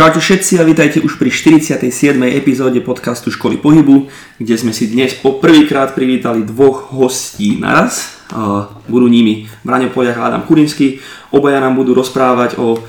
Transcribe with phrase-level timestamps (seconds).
[0.00, 1.76] Čaute všetci a vítajte už pri 47.
[2.32, 4.08] epizóde podcastu Školy pohybu,
[4.40, 8.16] kde sme si dnes po prvýkrát privítali dvoch hostí naraz.
[8.88, 11.04] Budú nimi Braňo Poliak a Adam Kurinsky.
[11.36, 12.80] Obaja nám budú rozprávať o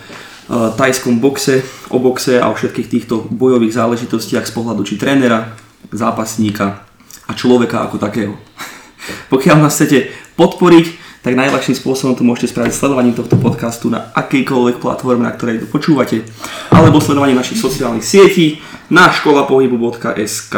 [0.80, 1.60] tajskom boxe,
[1.92, 5.60] o boxe a o všetkých týchto bojových záležitostiach z pohľadu či trénera,
[5.92, 6.88] zápasníka
[7.28, 8.40] a človeka ako takého.
[9.36, 14.82] Pokiaľ nás chcete podporiť, tak najľahším spôsobom to môžete spraviť sledovaním tohto podcastu na akejkoľvek
[14.82, 16.26] platforme, na ktorej to počúvate,
[16.74, 18.58] alebo sledovaním našich sociálnych sietí
[18.90, 20.56] na školapohybu.sk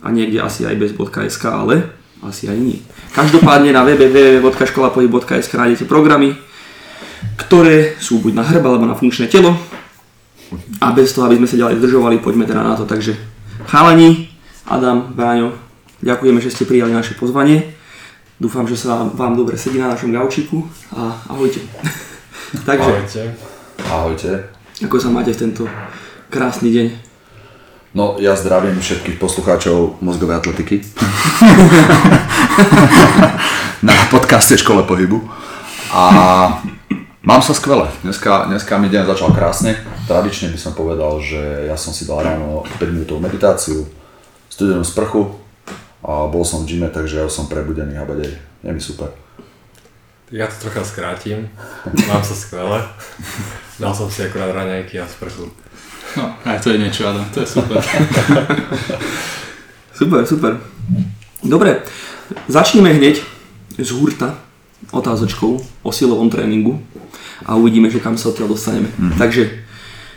[0.00, 1.90] a niekde asi aj bez .sk, ale
[2.22, 2.78] asi aj nie.
[3.10, 6.38] Každopádne na www.školapohybu.sk nájdete programy,
[7.34, 9.58] ktoré sú buď na hrb alebo na funkčné telo
[10.78, 12.86] a bez toho, aby sme sa ďalej zdržovali, poďme teda na to.
[12.86, 13.18] Takže
[13.66, 14.30] chalani,
[14.70, 15.50] Adam, Bráňo,
[15.98, 17.79] ďakujeme, že ste prijali naše pozvanie.
[18.40, 20.64] Dúfam, že sa vám dobre sedí na našom gaučiku
[20.96, 21.60] a ahojte.
[22.68, 23.22] Takže, ahojte.
[23.84, 24.30] Ahojte.
[24.80, 25.68] Ako sa máte v tento
[26.32, 26.86] krásny deň?
[27.92, 30.80] No, ja zdravím všetkých poslucháčov mozgovej atletiky
[33.86, 35.20] na podcaste Škole pohybu.
[35.92, 36.02] A
[37.20, 37.92] mám sa skvele.
[38.00, 39.76] Dneska, dneska mi deň začal krásne.
[40.08, 43.84] Tradične by som povedal, že ja som si dal ráno 5 minútovú meditáciu,
[44.48, 45.39] studenú sprchu,
[46.00, 48.32] a bol som v gyme, takže ja som prebudený habadej.
[48.64, 49.12] Je mi super.
[50.30, 51.50] Ja to trocha skrátim.
[52.06, 52.86] Mám sa skvelé.
[53.82, 55.50] Dal som si akurát raňajky a sprchu.
[56.16, 57.78] No, aj to je niečo, Adam, to je super.
[60.00, 60.52] super, super.
[61.42, 61.82] Dobre,
[62.50, 63.22] začneme hneď
[63.78, 64.38] z hurta
[64.90, 66.82] otázočkou o silovom tréningu
[67.46, 68.90] a uvidíme, že kam sa odtiaľ dostaneme.
[68.90, 69.18] Mm-hmm.
[69.18, 69.42] Takže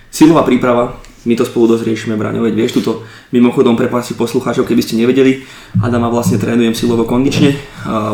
[0.09, 4.67] silová príprava my to spolu dosť riešime, Braňo, veď vieš, tuto mimochodom pre pár poslucháčov,
[4.67, 5.47] keby ste nevedeli,
[5.79, 7.55] Adama vlastne trénujem silovo kondične,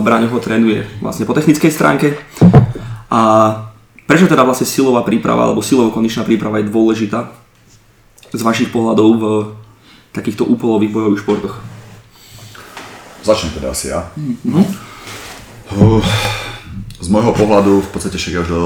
[0.05, 2.13] Braňo ho trénuje vlastne po technickej stránke
[3.09, 3.21] a
[4.05, 7.33] prečo teda vlastne silová príprava alebo silovo kondičná príprava je dôležitá
[8.29, 9.23] z vašich pohľadov v
[10.13, 11.55] takýchto úpolových bojových športoch?
[13.25, 14.09] Začnem teda asi ja.
[14.17, 14.65] Mm-hmm.
[17.01, 18.63] Z môjho pohľadu v podstate však ja už do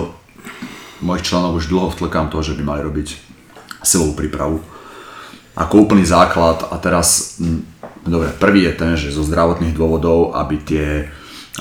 [1.03, 3.32] mojich členov už dlho vtlkám to, že by mali robiť
[3.83, 4.63] silovú prípravu.
[5.53, 7.37] Ako úplný základ a teraz,
[8.01, 10.87] dobre, prvý je ten, že zo zdravotných dôvodov, aby, tie,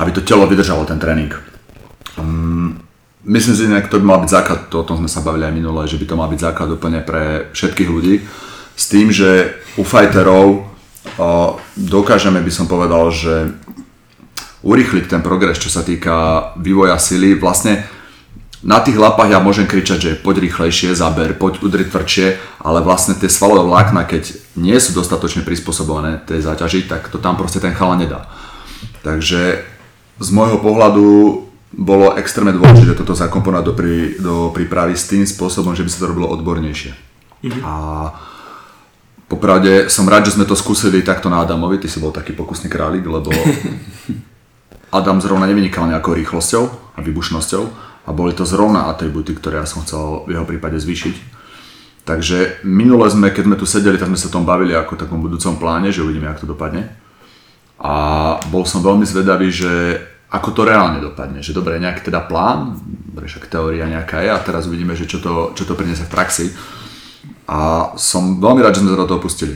[0.01, 1.35] aby to telo vydržalo ten tréning.
[2.17, 2.81] Um,
[3.29, 5.53] myslím si, že to by mal byť základ, to, o tom sme sa bavili aj
[5.53, 8.25] minule, že by to mal byť základ úplne pre všetkých ľudí,
[8.73, 10.65] s tým, že u fighterov
[11.21, 13.53] uh, dokážeme, by som povedal, že
[14.65, 17.85] urýchliť ten progres, čo sa týka vývoja sily, vlastne
[18.63, 23.19] na tých lapách ja môžem kričať, že poď rýchlejšie, zaber, poď udri tvrdšie, ale vlastne
[23.19, 27.75] tie svalové vlákna, keď nie sú dostatočne prispôsobené tej záťaži, tak to tam proste ten
[27.75, 28.31] chala nedá.
[29.03, 29.67] Takže
[30.23, 31.07] z môjho pohľadu
[31.75, 35.99] bolo extrémne dôležité toto zakomponovať do, prí, do prípravy s tým spôsobom, že by sa
[36.07, 36.93] to robilo odbornejšie.
[37.43, 37.63] Mm-hmm.
[37.67, 37.73] A
[39.27, 42.71] popravde som rád, že sme to skúsili takto na Adamovi, ty si bol taký pokusný
[42.71, 43.35] králik, lebo
[45.03, 49.87] Adam zrovna nevynikal nejakou rýchlosťou a vybušnosťou, a boli to zrovna atributy, ktoré ja som
[49.87, 51.17] chcel v jeho prípade zvýšiť.
[52.03, 55.55] Takže minule sme, keď sme tu sedeli, tak sme sa tom bavili ako takom budúcom
[55.55, 56.91] pláne, že uvidíme, ako to dopadne.
[57.79, 57.95] A
[58.51, 60.03] bol som veľmi zvedavý, že
[60.33, 61.39] ako to reálne dopadne.
[61.47, 65.23] Že dobre, nejaký teda plán, dobre, však teória nejaká je a teraz uvidíme, že čo
[65.23, 66.47] to, čo to priniesie v praxi.
[67.47, 69.55] A som veľmi rád, že sme sa do toho pustili.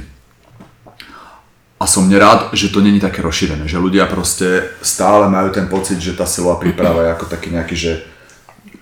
[1.77, 6.01] A som nerád, že to není také rozšírené, že ľudia proste stále majú ten pocit,
[6.01, 7.93] že tá silová príprava je ako taký nejaký, že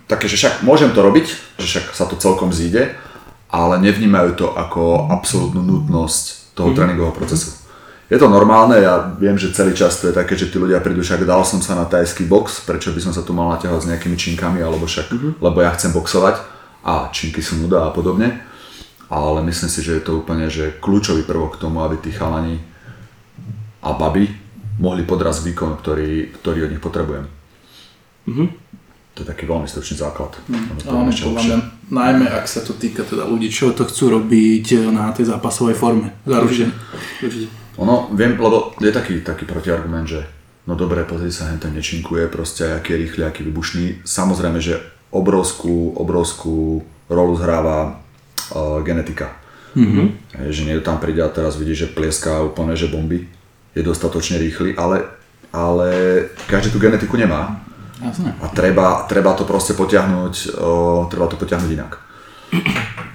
[0.05, 1.25] také, že však môžem to robiť,
[1.61, 2.93] že však sa to celkom zíde,
[3.49, 6.77] ale nevnímajú to ako absolútnu nutnosť toho mm-hmm.
[6.77, 7.65] tréningového procesu.
[8.05, 11.01] Je to normálne, ja viem, že celý čas to je také, že tí ľudia prídu,
[11.01, 13.89] však dal som sa na tajský box, prečo by som sa tu mal naťahovať s
[13.89, 15.31] nejakými činkami, alebo však, mm-hmm.
[15.41, 16.37] lebo ja chcem boxovať
[16.85, 18.45] a činky sú nuda a podobne.
[19.09, 22.61] Ale myslím si, že je to úplne že kľúčový prvok k tomu, aby tí chalani
[23.81, 24.29] a baby
[24.81, 27.25] mohli podrazť výkon, ktorý, ktorý od nich potrebujem.
[28.29, 28.47] Mm-hmm.
[29.15, 30.35] To je taký veľmi stručný základ.
[30.51, 30.75] Mm.
[30.91, 35.15] Áno, podľa mňa, najmä ak sa to týka teda ľudí, čo to chcú robiť na
[35.15, 36.11] tej zápasovej forme.
[36.27, 36.75] Zaručene.
[37.79, 40.27] Ono, viem, lebo je taký, taký protiargument, že
[40.67, 44.03] no dobre, pozri sa, hen ten nečinkuje, proste aký je rýchly, aký vybušný.
[44.03, 44.83] Samozrejme, že
[45.15, 47.95] obrovskú, obrovskú rolu zhráva
[48.51, 49.31] uh, genetika.
[49.75, 50.07] Mm-hmm.
[50.47, 53.27] Je, že niekto tam príde a teraz vidí, že plieská úplne, že bomby.
[53.75, 55.03] Je dostatočne rýchly, ale,
[55.51, 55.87] ale
[56.47, 57.59] každý tú genetiku nemá.
[58.01, 58.35] Jasne.
[58.43, 62.01] A treba, treba to proste potiahnuť, o, treba to potiahnuť inak.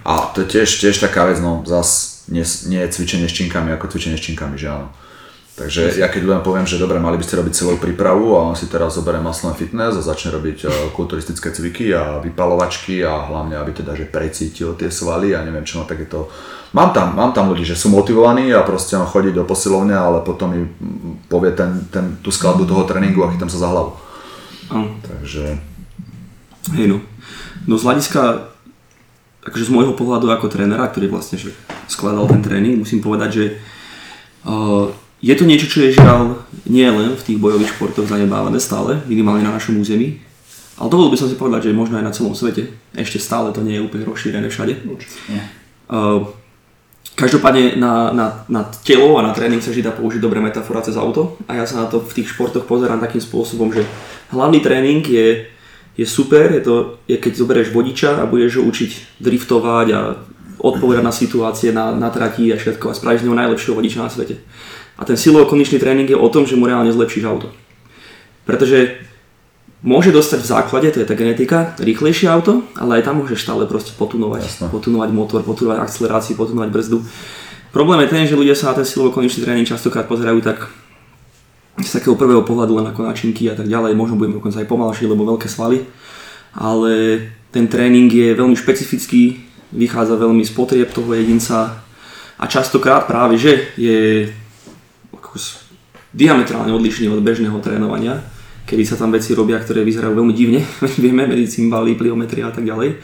[0.04, 3.74] A to je tiež, tiež taká vec, no zas nie, nie je cvičenie s činkami
[3.76, 4.88] ako cvičenie s činkami, že áno.
[5.60, 8.56] Takže ja keď ľuďom poviem, že dobre, mali by ste robiť celú prípravu a on
[8.56, 10.64] si teraz zoberie Muscle Fitness a začne robiť
[10.96, 15.76] kulturistické cviky a vypalovačky a hlavne, aby teda, že precítil tie svaly a neviem čo,
[15.76, 16.32] no tak je to...
[16.72, 20.24] Mám tam, mám tam ľudí, že sú motivovaní a proste on chodí do posilovne, ale
[20.24, 20.64] potom mi
[21.28, 24.09] povie ten, ten, tú skladbu toho tréningu a chytám sa za hlavu.
[24.70, 24.88] Áno.
[25.02, 25.58] Takže
[26.76, 26.98] Hej no.
[27.66, 28.52] No z hľadiska,
[29.44, 31.56] akože z môjho pohľadu ako trénera, ktorý vlastne že
[31.88, 33.44] skladal ten tréning, musím povedať, že
[34.44, 39.00] uh, je to niečo, čo je žiaľ nie len v tých bojových športoch zanebávané stále,
[39.08, 40.20] minimálne na našom území,
[40.80, 42.72] ale dovolil by som si povedať, že možno aj na celom svete.
[42.96, 44.80] Ešte stále to nie je úplne rozšírené všade.
[45.28, 45.42] Nie.
[45.92, 46.24] Uh,
[47.14, 50.96] každopádne na, na, na telo a na tréning sa vždy dá použiť dobrá metafora cez
[50.96, 53.84] auto a ja sa na to v tých športoch pozerám takým spôsobom, že
[54.32, 55.50] hlavný tréning je,
[55.98, 56.74] je super, je to,
[57.04, 60.00] je keď zoberieš vodiča a budeš ho učiť driftovať a
[60.60, 64.12] odpovedať na situácie na, na trati a všetko a spravíš z neho najlepšieho vodiča na
[64.12, 64.40] svete.
[65.00, 67.48] A ten silovo-kondičný tréning je o tom, že mu reálne zlepšíš auto.
[68.44, 69.00] Pretože
[69.80, 73.64] môže dostať v základe, to je tá genetika, rýchlejšie auto, ale aj tam môžeš stále
[73.64, 74.66] proste potunovať, Jasné.
[74.68, 76.98] potunovať motor, potunovať akceleráciu, potunovať brzdu.
[77.72, 80.68] Problém je ten, že ľudia sa na ten silovo-kondičný tréning častokrát pozerajú tak
[81.80, 85.08] z takého prvého pohľadu len ako načinky a tak ďalej, možno budeme dokonca aj pomalší,
[85.08, 85.88] lebo veľké svaly,
[86.52, 89.40] ale ten tréning je veľmi špecifický,
[89.72, 91.80] vychádza veľmi z potrieb toho jedinca
[92.36, 94.28] a častokrát práve, že je
[96.10, 98.18] diametrálne odlišný od bežného trénovania,
[98.70, 100.62] kedy sa tam veci robia, ktoré vyzerajú veľmi divne,
[101.02, 103.02] vieme, medzi cymbaly, pliometria a tak ďalej.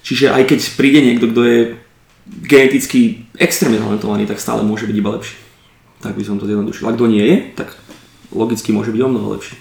[0.00, 1.58] Čiže aj keď príde niekto, kto je
[2.48, 5.36] geneticky extrémne talentovaný, tak stále môže byť iba lepší.
[6.00, 6.88] Tak by som to zjednodušil.
[6.88, 7.76] A kto nie je, tak
[8.32, 9.60] logicky môže byť o mnoho lepší.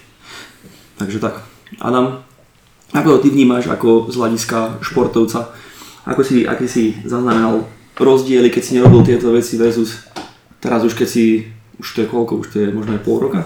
[0.96, 1.44] Takže tak.
[1.84, 2.24] Adam,
[2.96, 5.52] ako ty vnímaš ako z hľadiska športovca?
[6.08, 7.68] Ako si, aký si zaznamenal
[8.00, 10.08] rozdiely, keď si nerobil tieto veci versus
[10.64, 11.52] teraz už keď si,
[11.84, 13.44] už to je koľko, už to je možno aj pol roka?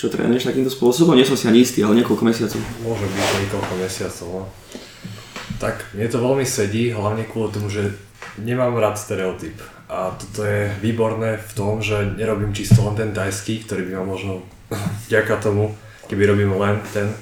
[0.00, 1.12] Čo trénuješ takýmto spôsobom?
[1.12, 2.56] Nie som si ani istý, ale niekoľko mesiacov.
[2.80, 4.28] Môže byť niekoľko mesiacov.
[4.32, 4.44] No.
[5.60, 7.92] Tak mne to veľmi sedí, hlavne kvôli tomu, že
[8.40, 9.60] nemám rád stereotyp.
[9.92, 14.04] A toto je výborné v tom, že nerobím čisto len ten tajský, ktorý by ma
[14.08, 14.40] možno
[15.12, 15.76] vďaka tomu,
[16.08, 17.12] keby robím len ten,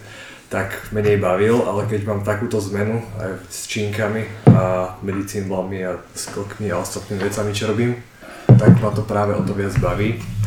[0.46, 4.22] tak menej bavil, ale keď mám takúto zmenu aj s činkami
[4.54, 7.98] a medicínblami a skokmi a ostatnými vecami, čo robím,
[8.46, 10.37] tak ma to práve o to viac baví.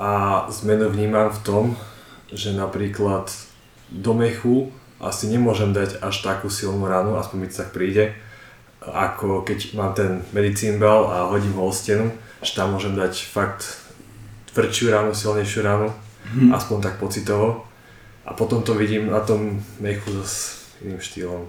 [0.00, 1.64] A zmenu vnímam v tom,
[2.32, 3.28] že napríklad
[3.92, 8.16] do mechu asi nemôžem dať až takú silnú ranu, aspoň mi to tak príde,
[8.80, 12.08] ako keď mám ten medicín bell a hodím ho o stenu,
[12.40, 13.76] že tam môžem dať fakt
[14.56, 15.92] tvrdšiu ránu, silnejšiu ránu,
[16.48, 17.68] aspoň tak pocitovo.
[18.24, 21.44] A potom to vidím na tom mechu s iným štýlom.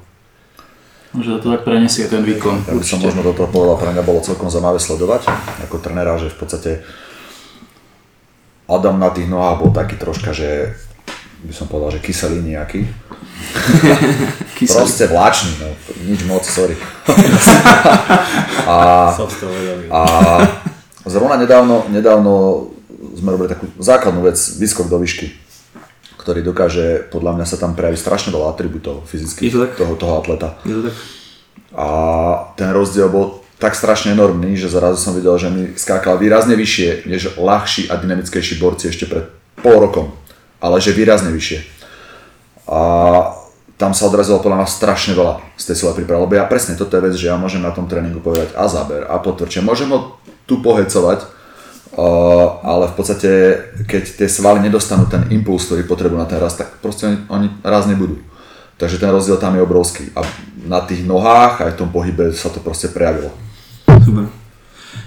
[1.11, 2.67] Že to tak prenesie ten výkon.
[2.67, 5.27] Ja by som možno do toho povedal, pre mňa bolo celkom zaujímavé sledovať
[5.67, 6.71] ako trénera, že v podstate
[8.69, 10.75] Adam na tých nohách bol taký troška, že
[11.41, 12.85] by som povedal, že kyselý nejaký.
[14.61, 15.73] Proste vláčný, no,
[16.05, 16.77] nič moc, sorry.
[18.69, 19.09] a,
[19.89, 20.01] a
[21.09, 22.33] zrovna nedávno, nedávno
[23.17, 25.33] sme robili takú základnú vec, výskok do výšky,
[26.21, 30.61] ktorý dokáže, podľa mňa sa tam prejaví strašne veľa atribútov fyzických to toho, toho atleta.
[30.61, 30.95] Je to tak?
[31.73, 31.87] A
[32.59, 37.05] ten rozdiel bol tak strašne enormný, že zrazu som videl, že mi skákal výrazne vyššie,
[37.05, 39.29] než ľahší a dynamickejší borci ešte pred
[39.61, 40.17] pol rokom.
[40.57, 41.61] Ale že výrazne vyššie.
[42.65, 42.79] A
[43.77, 46.97] tam sa odrazilo podľa mňa strašne veľa z tej silej prípravy, lebo ja presne toto
[46.97, 49.61] je vec, že ja môžem na tom tréningu povedať a záber a potvrčie.
[49.61, 50.17] Môžem ho
[50.49, 53.29] tu pohecovať, uh, ale v podstate,
[53.85, 57.47] keď tie svaly nedostanú ten impuls, ktorý potrebujú na ten rast, tak proste oni, oni
[57.61, 58.21] raz nebudú.
[58.81, 60.09] Takže ten rozdiel tam je obrovský.
[60.17, 60.25] A
[60.65, 63.29] na tých nohách aj v tom pohybe sa to proste prejavilo.
[64.01, 64.25] Super.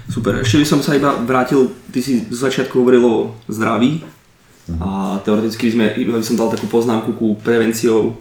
[0.09, 0.33] Super.
[0.41, 3.15] Ešte by som sa iba vrátil, ty si z začiatku hovoril o
[3.49, 4.05] zdraví
[4.81, 8.17] a teoreticky by, sme, iba by som dal takú poznámku ku prevenciou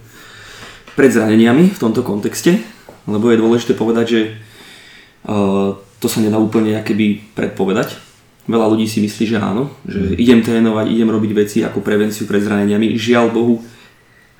[0.92, 2.60] pred zraneniami v tomto kontexte,
[3.08, 4.20] lebo je dôležité povedať, že
[5.28, 7.96] uh, to sa nedá úplne akéby predpovedať.
[8.44, 12.44] Veľa ľudí si myslí, že áno, že idem trénovať, idem robiť veci ako prevenciu pred
[12.44, 12.92] zraneniami.
[12.92, 13.64] Žiaľ Bohu,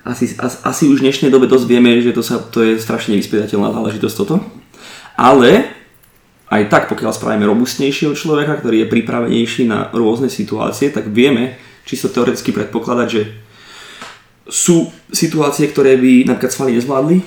[0.05, 3.17] asi, asi, asi už v dnešnej dobe dosť vieme, že to, sa, to je strašne
[3.17, 4.45] nevyspytateľná záležitosť toto.
[5.17, 5.73] Ale
[6.55, 12.09] aj tak, pokiaľ spravíme robustnejšieho človeka, ktorý je pripravenejší na rôzne situácie, tak vieme čisto
[12.09, 13.21] teoreticky predpokladať, že
[14.45, 17.17] sú situácie, ktoré by napríklad svaly nezvládli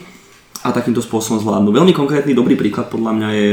[0.62, 1.70] a takýmto spôsobom zvládnu.
[1.70, 3.48] Veľmi konkrétny dobrý príklad podľa mňa je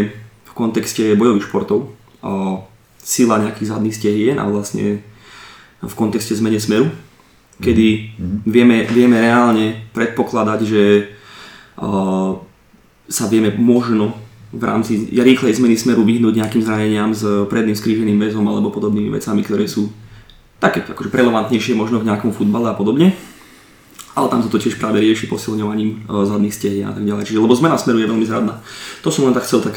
[0.46, 1.94] v kontexte bojových športov.
[2.26, 2.62] O,
[3.06, 5.06] sila nejakých zadných stehien a vlastne
[5.78, 6.90] v kontexte zmene smeru,
[7.62, 8.18] kedy
[8.50, 10.84] vieme, vieme reálne predpokladať, že
[11.78, 12.42] o,
[13.06, 18.46] sa vieme možno v rámci rýchlej zmeny smeru vyhnúť nejakým zraneniam s predným skríženým väzom
[18.46, 19.90] alebo podobnými vecami, ktoré sú
[20.62, 23.14] také akože relevantnejšie možno v nejakom futbale a podobne.
[24.16, 27.28] Ale tam sa to tiež práve rieši posilňovaním e, zadných stehien a tak ďalej.
[27.28, 28.64] Čiže, lebo zmena smeru je veľmi zradná.
[29.04, 29.76] To som len tak chcel tak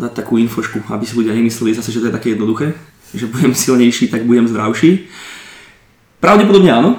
[0.00, 2.72] dať takú infošku, aby si ľudia nemysleli zase, že to je také jednoduché,
[3.12, 5.12] že budem silnejší, tak budem zdravší.
[6.24, 6.90] Pravdepodobne áno,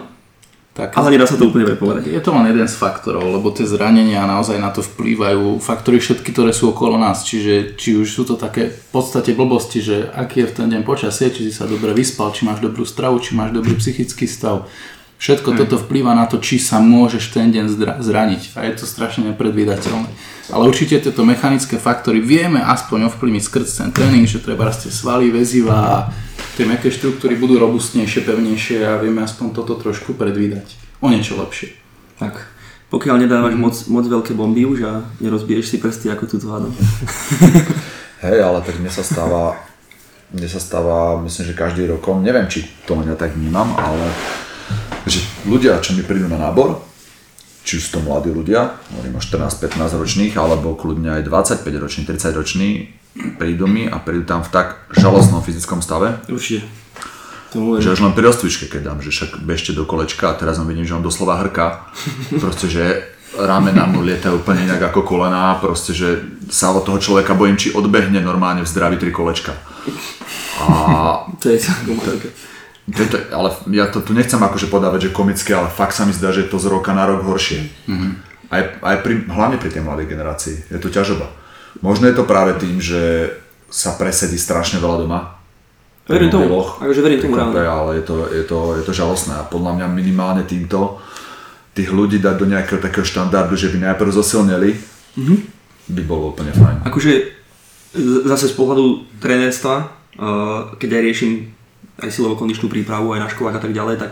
[0.77, 2.05] Tak, ale nedá sa to úplne predpovedať.
[2.05, 6.29] Je to len jeden z faktorov, lebo tie zranenia naozaj na to vplývajú faktory všetky,
[6.29, 7.25] ktoré sú okolo nás.
[7.25, 10.85] Čiže či už sú to také v podstate blbosti, že aký je v ten deň
[10.85, 14.69] počasie, či si sa dobre vyspal, či máš dobrú stravu, či máš dobrý psychický stav.
[15.17, 18.85] Všetko toto vplýva na to, či sa môžeš ten deň zdra- zraniť a je to
[18.85, 20.05] strašne nepredvídateľné.
[20.53, 25.33] Ale určite tieto mechanické faktory vieme aspoň ovplyvniť skrz ten tréning, že treba rastie svaly,
[25.33, 25.97] väziva a
[26.57, 30.73] tie meké štruktúry budú robustnejšie, pevnejšie a vieme aspoň toto trošku predvídať.
[31.05, 31.77] O niečo lepšie.
[32.17, 32.49] Tak,
[32.89, 36.73] pokiaľ nedávaš moc, moc veľké bomby už a nerozbiješ si prsty ako túto hádam.
[38.25, 39.53] Hej, ale tak mne sa stáva,
[40.33, 44.09] mne sa stáva, myslím, že každý rokom, neviem, či to len ja tak vnímam, ale
[45.05, 46.81] že ľudia, čo mi prídu na nábor,
[47.61, 52.01] či už sú to mladí ľudia, hovorím o 14-15 ročných, alebo kľudne aj 25 roční,
[52.09, 52.69] 30 roční,
[53.15, 56.67] prídu mi a prídu tam v tak žalostnom fyzickom stave, Určite.
[57.57, 60.67] Že až len pri rozcvičke, keď dám, že však bežte do kolečka a teraz on
[60.67, 61.89] vidím, že on doslova hrká.
[62.43, 62.83] Proste, že
[63.39, 67.75] ramena mu lietajú úplne inak ako kolená, proste, že sa od toho človeka bojím, či
[67.75, 69.53] odbehne normálne v zdraví tri kolečka.
[70.63, 70.73] A
[71.41, 71.59] To je
[72.87, 76.15] je to, ale ja to tu nechcem akože podávať, že komické, ale fakt sa mi
[76.15, 77.67] zdá, že je to z roka na rok horšie.
[77.83, 78.11] Mm-hmm.
[78.47, 80.71] Aj, aj pri, hlavne pri tej mladej generácii.
[80.71, 81.27] Je to ťažoba.
[81.81, 83.33] Možno je to práve tým, že
[83.67, 85.37] sa presedí strašne veľa doma.
[86.07, 89.75] Verím tomu, akože verím tomu ale je to, je, to, je to žalostné a podľa
[89.75, 91.03] mňa minimálne týmto
[91.75, 94.71] tých ľudí dať do nejakého takého štandardu, že by najprv zosilneli,
[95.17, 95.23] Mhm.
[95.23, 95.39] mm-hmm.
[95.97, 96.87] by bolo úplne fajn.
[96.87, 97.11] Akože
[98.23, 101.31] zase z pohľadu trénerstva, uh, keď aj riešim
[101.97, 104.11] aj silovo kondičnú prípravu aj na školách a tak ďalej, tak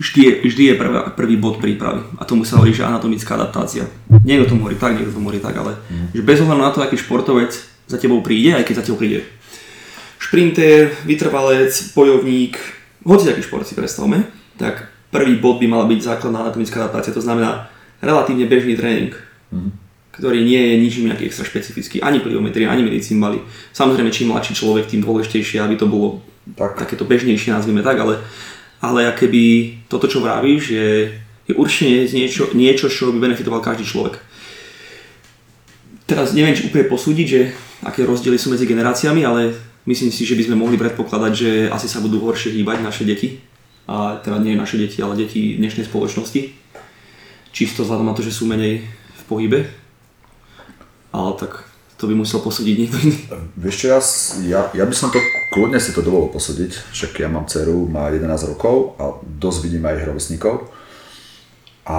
[0.00, 2.00] vždy je, vždy je prvý, prvý bod prípravy.
[2.16, 3.84] A tomu sa hovorí, že anatomická adaptácia.
[4.24, 6.06] Niekto tomu hovorí tak, niekto tomu hovorí tak, ale Mhm.
[6.16, 7.52] že bez ohľadu na to, aký športovec
[7.84, 9.28] za tebou príde, aj keď za tebou príde
[10.18, 12.56] šprinter, vytrvalec, bojovník,
[13.04, 14.24] hoci aký šport si predstavme,
[14.56, 17.68] tak prvý bod by mala byť základná anatomická adaptácia, to znamená
[18.00, 19.12] relatívne bežný tréning,
[20.12, 23.40] ktorý nie je ničím nejaký extra špecifický, ani pliometria, ani medicínbaly.
[23.72, 26.20] Samozrejme, čím mladší človek, tým dôležitejšie, aby to bolo
[26.56, 26.76] Tak.
[26.84, 28.20] takéto bežnejšie, nazvime tak, ale,
[28.80, 29.42] ale keby
[29.86, 30.88] toto, čo vravíš, je,
[31.46, 34.18] je určite niečo, niečo, čo by benefitoval každý človek.
[36.08, 37.40] Teraz neviem, či úplne posúdiť, že
[37.86, 39.54] aké rozdiely sú medzi generáciami, ale
[39.86, 43.38] myslím si, že by sme mohli predpokladať, že asi sa budú horšie hýbať naše deti.
[43.86, 46.50] A teda nie naše deti, ale deti dnešnej spoločnosti.
[47.54, 49.60] Čisto vzhľadom na to, že sú menej v pohybe.
[51.10, 51.69] Ale tak
[52.00, 53.28] to by musel posúdiť niekto iný.
[53.60, 54.00] Vieš čo, ja,
[54.48, 55.20] ja, ja by som to,
[55.52, 59.84] kľudne si to dovolil posúdiť, však ja mám dceru, má 11 rokov a dosť vidím
[59.84, 60.64] aj ich rovesníkov.
[61.84, 61.98] A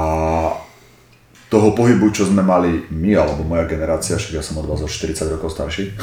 [1.53, 4.89] toho pohybu, čo sme mali my, alebo moja generácia, však ja som od vás o
[4.89, 5.93] 40 rokov starší,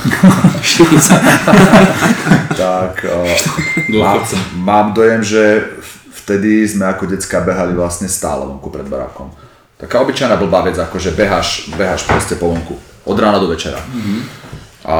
[2.62, 3.34] tak uh,
[3.98, 4.36] má, Dôchodca.
[4.60, 5.42] mám dojem, že
[6.22, 9.34] vtedy sme ako decka behali vlastne stále vonku pred barákom.
[9.80, 12.76] Taká obyčajná blbá vec, ako že beháš, beháš proste po vonku.
[13.08, 13.80] Od rána do večera.
[14.84, 14.96] A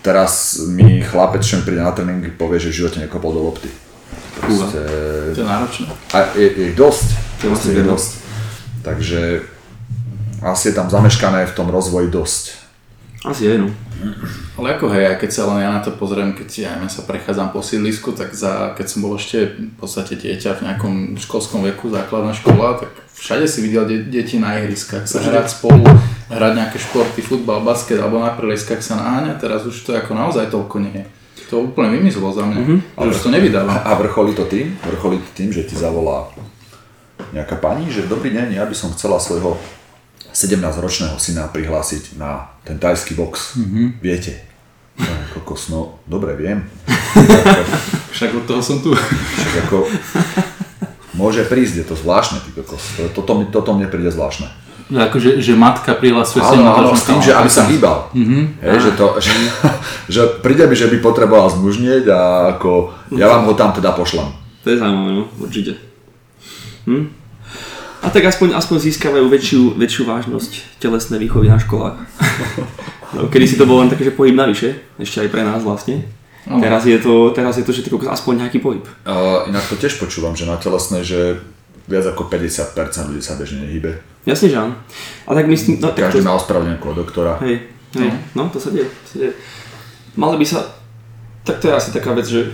[0.00, 3.68] teraz mi chlapec, čo mi príde na tréning, povie, že v živote nekopol do lopty.
[4.40, 4.80] Proste,
[5.36, 5.86] To je náročné.
[6.12, 7.08] a je, je dosť.
[7.12, 8.10] To je vlastne je dosť.
[8.84, 9.20] Takže
[10.44, 12.44] asi je tam zameškané v tom rozvoji dosť.
[13.24, 13.72] Asi je, no.
[14.60, 17.48] Ale ako hej, keď sa len ja na to pozriem, keď ja neviem, sa prechádzam
[17.56, 21.88] po sídlisku, tak za, keď som bol ešte v podstate dieťa v nejakom školskom veku,
[21.88, 25.88] základná škola, tak všade si videl de- deti na ihriskách sa hrať spolu,
[26.34, 30.50] hrať nejaké športy, futbal, basket alebo na prelieskách sa naháňať, teraz už to ako naozaj
[30.50, 31.06] toľko nie je.
[31.52, 32.78] To úplne vymizlo za mňa, mm-hmm.
[32.98, 33.78] ale už to nevydávam.
[33.78, 36.26] A vrcholí to tým, vrcholí to tým, že ti zavolá
[37.30, 39.54] nejaká pani, že dobrý deň, ja by som chcela svojho
[40.34, 43.54] 17-ročného syna prihlásiť na ten tajský box.
[43.54, 43.86] Mm-hmm.
[44.02, 44.32] Viete?
[45.34, 46.62] Kokos, no, dobre, viem.
[48.14, 48.94] Však od toho som tu.
[48.94, 49.90] Však ako,
[51.18, 52.82] môže prísť, je to zvláštne, ty kokos.
[52.98, 54.63] To- Toto, mi- toto mne príde zvláštne.
[54.84, 58.12] Že akože, že matka prihlasuje Áno, áno, s tým, že aby sa hýbal.
[58.12, 58.42] Mm-hmm.
[58.60, 59.32] Hej, že, to, že,
[60.14, 62.20] že príde mi, že by potreboval zmužnieť a
[62.56, 64.28] ako, ja vám ho tam teda pošlem.
[64.64, 65.80] To je zaujímavé, no, určite.
[66.84, 67.08] Hm?
[68.04, 71.96] A tak aspoň, aspoň získavajú väčšiu, väčšiu vážnosť telesné výchovy na školách.
[73.16, 76.04] no, kedy si to bolo len také, že pohyb navyše, ešte aj pre nás vlastne.
[76.44, 78.84] Teraz je to, teraz je to, že aspoň nejaký pohyb.
[79.08, 81.40] Uh, inak to tiež počúvam, že na telesnej, že
[81.84, 84.00] viac ako 50% ľudí sa bežne nehybe.
[84.24, 84.74] Jasne, že áno.
[85.28, 87.36] A tak myslím, no, tak Každý to, má ospravedlnenie okolo doktora.
[87.44, 88.88] hej, Hej, no to sa deje.
[88.88, 89.32] To sa deje.
[90.18, 90.64] Mali by sa,
[91.46, 92.50] tak to je asi taká vec, že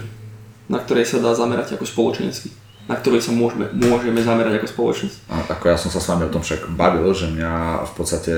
[0.68, 2.50] na ktorej sa dá zamerať ako spoločensky.
[2.90, 5.16] Na ktorej sa môžeme, môžeme zamerať ako spoločnosť.
[5.30, 8.34] A ako ja som sa s vami o tom však bavil, že mňa v podstate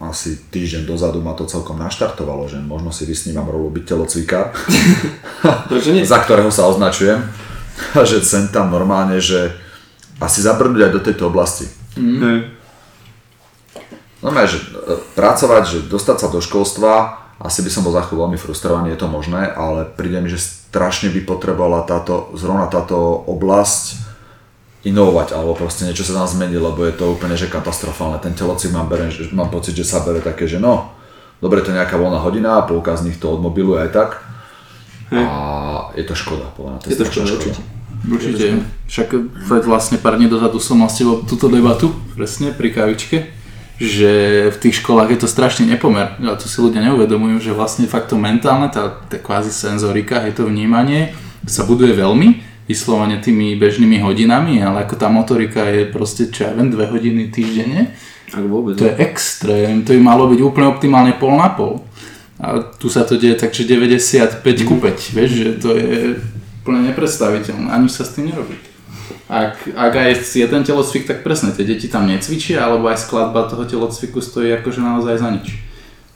[0.00, 4.50] asi týždeň dozadu ma to celkom naštartovalo, že možno si vysnívam rolu byť telocvikár,
[6.12, 7.20] za ktorého sa označujem,
[7.98, 9.52] a že sem tam normálne, že
[10.24, 11.68] asi zabrnúť aj do tejto oblasti.
[11.94, 12.50] Hej.
[14.24, 18.26] Normálne, že e, pracovať, že dostať sa do školstva, asi by som bol za chvíľu
[18.26, 22.96] veľmi frustrovaný, je to možné, ale príde mi, že strašne by potrebovala táto, zrovna táto
[23.28, 24.00] oblasť
[24.84, 28.20] inovovať, alebo proste niečo sa tam zmení, lebo je to úplne že katastrofálne.
[28.20, 30.92] Ten telocvik mám, berem, že, mám pocit, že sa bere také, že no,
[31.40, 34.10] dobre, to je nejaká voľná hodina, polka z nich to od mobilu aj tak.
[35.12, 36.90] A je to škoda, podľa mňa.
[36.90, 37.60] Je to strašná škoda,
[38.08, 38.64] určite.
[38.88, 39.08] Však
[39.64, 43.32] vlastne pár dní dozadu som mal s tebou túto debatu, presne, pri kavičke,
[43.80, 44.12] že
[44.54, 46.14] v tých školách je to strašný nepomer.
[46.22, 50.36] A to si ľudia neuvedomujú, že vlastne fakt to mentálne, tá, tá kvázi senzorika, je
[50.36, 51.10] to vnímanie,
[51.48, 56.50] sa buduje veľmi, vyslovene tými bežnými hodinami, ale ako tá motorika je proste, čo ja
[56.56, 57.92] viem, dve hodiny týždenne,
[58.32, 58.80] Ak vôbec.
[58.80, 61.84] to je extrém, to by malo byť úplne optimálne pol na pol.
[62.40, 66.18] A tu sa to deje takže 95 ku 5, vieš, že to je
[66.64, 68.56] úplne nepredstaviteľné, ani sa s tým nerobí.
[69.28, 73.44] Ak, ak aj je ten telocvik, tak presne, tie deti tam necvičia, alebo aj skladba
[73.44, 75.60] toho telocviku stojí akože naozaj za nič.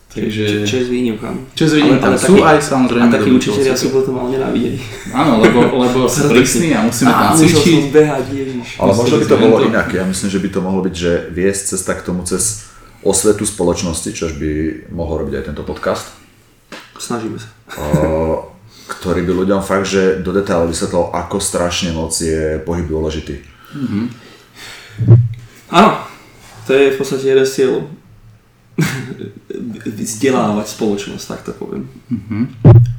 [0.09, 0.65] Takže...
[0.65, 1.37] Čes výnimkám.
[1.53, 2.17] Čes výnimkám.
[2.17, 4.81] Sú aj samozrejme A takí učiteľia sú potom ale nenávideli.
[5.13, 7.77] Áno, lebo, lebo sú prísni a musíme tam cvičiť.
[7.77, 8.69] som behať, ježiš.
[8.81, 9.89] Ale možno by to bolo inak.
[9.93, 12.73] Ja myslím, že by to mohlo byť, že viesť cesta k tomu cez
[13.05, 14.51] osvetu spoločnosti, čož by
[14.97, 16.09] mohol robiť aj tento podcast.
[16.97, 17.53] Snažíme sa.
[18.99, 23.39] Ktorý by ľuďom fakt, že do detailu vysvetlil, ako strašne moc je pohyb dôležitý.
[25.71, 25.91] Áno,
[26.67, 27.83] to je v podstate jeden z cieľov.
[30.03, 31.87] Vzdelávať spoločnosť, tak to poviem.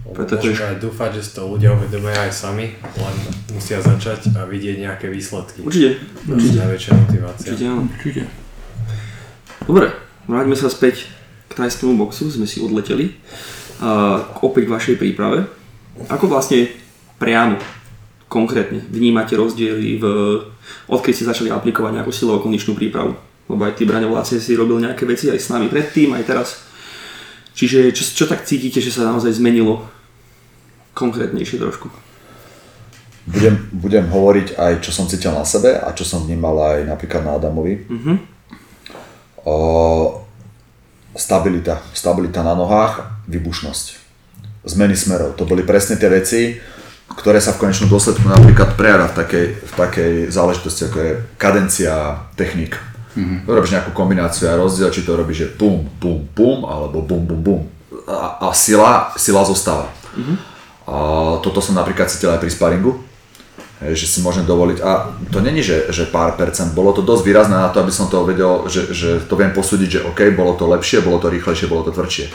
[0.10, 3.16] Preto to je Môžeme aj dúfať, že si to ľudia uvedomia aj sami, len
[3.54, 5.62] musia začať a vidieť nejaké výsledky.
[5.62, 7.50] Určite, To je najväčšia motivácia.
[7.54, 7.84] určite áno.
[7.86, 8.24] Určite.
[9.68, 9.88] Dobre,
[10.26, 11.06] vráťme sa späť
[11.46, 13.14] k tajskému boxu, sme si odleteli.
[13.80, 15.59] A opäť k vašej príprave.
[16.08, 16.72] Ako vlastne
[17.20, 17.60] priamo,
[18.32, 20.04] konkrétne vnímate rozdiely v,
[20.88, 23.18] odkedy ste začali aplikovať nejakú silovú kondičnú prípravu?
[23.50, 26.50] Lebo aj ty, Braňo, vlastne si robil nejaké veci aj s nami predtým, aj teraz.
[27.58, 29.84] Čiže čo, čo tak cítite, že sa naozaj zmenilo
[30.94, 31.90] konkrétnejšie trošku?
[33.30, 37.26] Budem, budem hovoriť aj, čo som cítil na sebe a čo som vnímal aj napríklad
[37.26, 37.84] na Adamovi.
[37.90, 38.14] Mhm.
[39.44, 39.56] O,
[41.18, 41.82] stabilita.
[41.92, 43.99] Stabilita na nohách, vybušnosť.
[44.68, 45.40] Zmeny smerov.
[45.40, 46.60] To boli presne tie veci,
[47.10, 51.94] ktoré sa v konečnom dôsledku napríklad prejavia v takej, v takej záležitosti, ako je kadencia
[52.38, 52.78] technik.
[53.18, 53.50] Mm-hmm.
[53.50, 57.42] Robíš nejakú kombináciu a rozdiel, či to robíš, že pum, pum, pum, alebo bum, bum,
[57.42, 57.62] bum.
[58.06, 59.90] A, a sila, sila zostáva.
[60.14, 60.38] Mm-hmm.
[60.90, 60.96] A
[61.42, 63.02] toto som napríklad cítil aj pri sparingu,
[63.80, 64.78] že si môžem dovoliť.
[64.84, 68.12] A to není, že, že pár percent, bolo to dosť výrazné na to, aby som
[68.12, 71.72] to vedel, že, že to viem posúdiť, že OK, bolo to lepšie, bolo to rýchlejšie,
[71.72, 72.28] bolo to tvrdšie.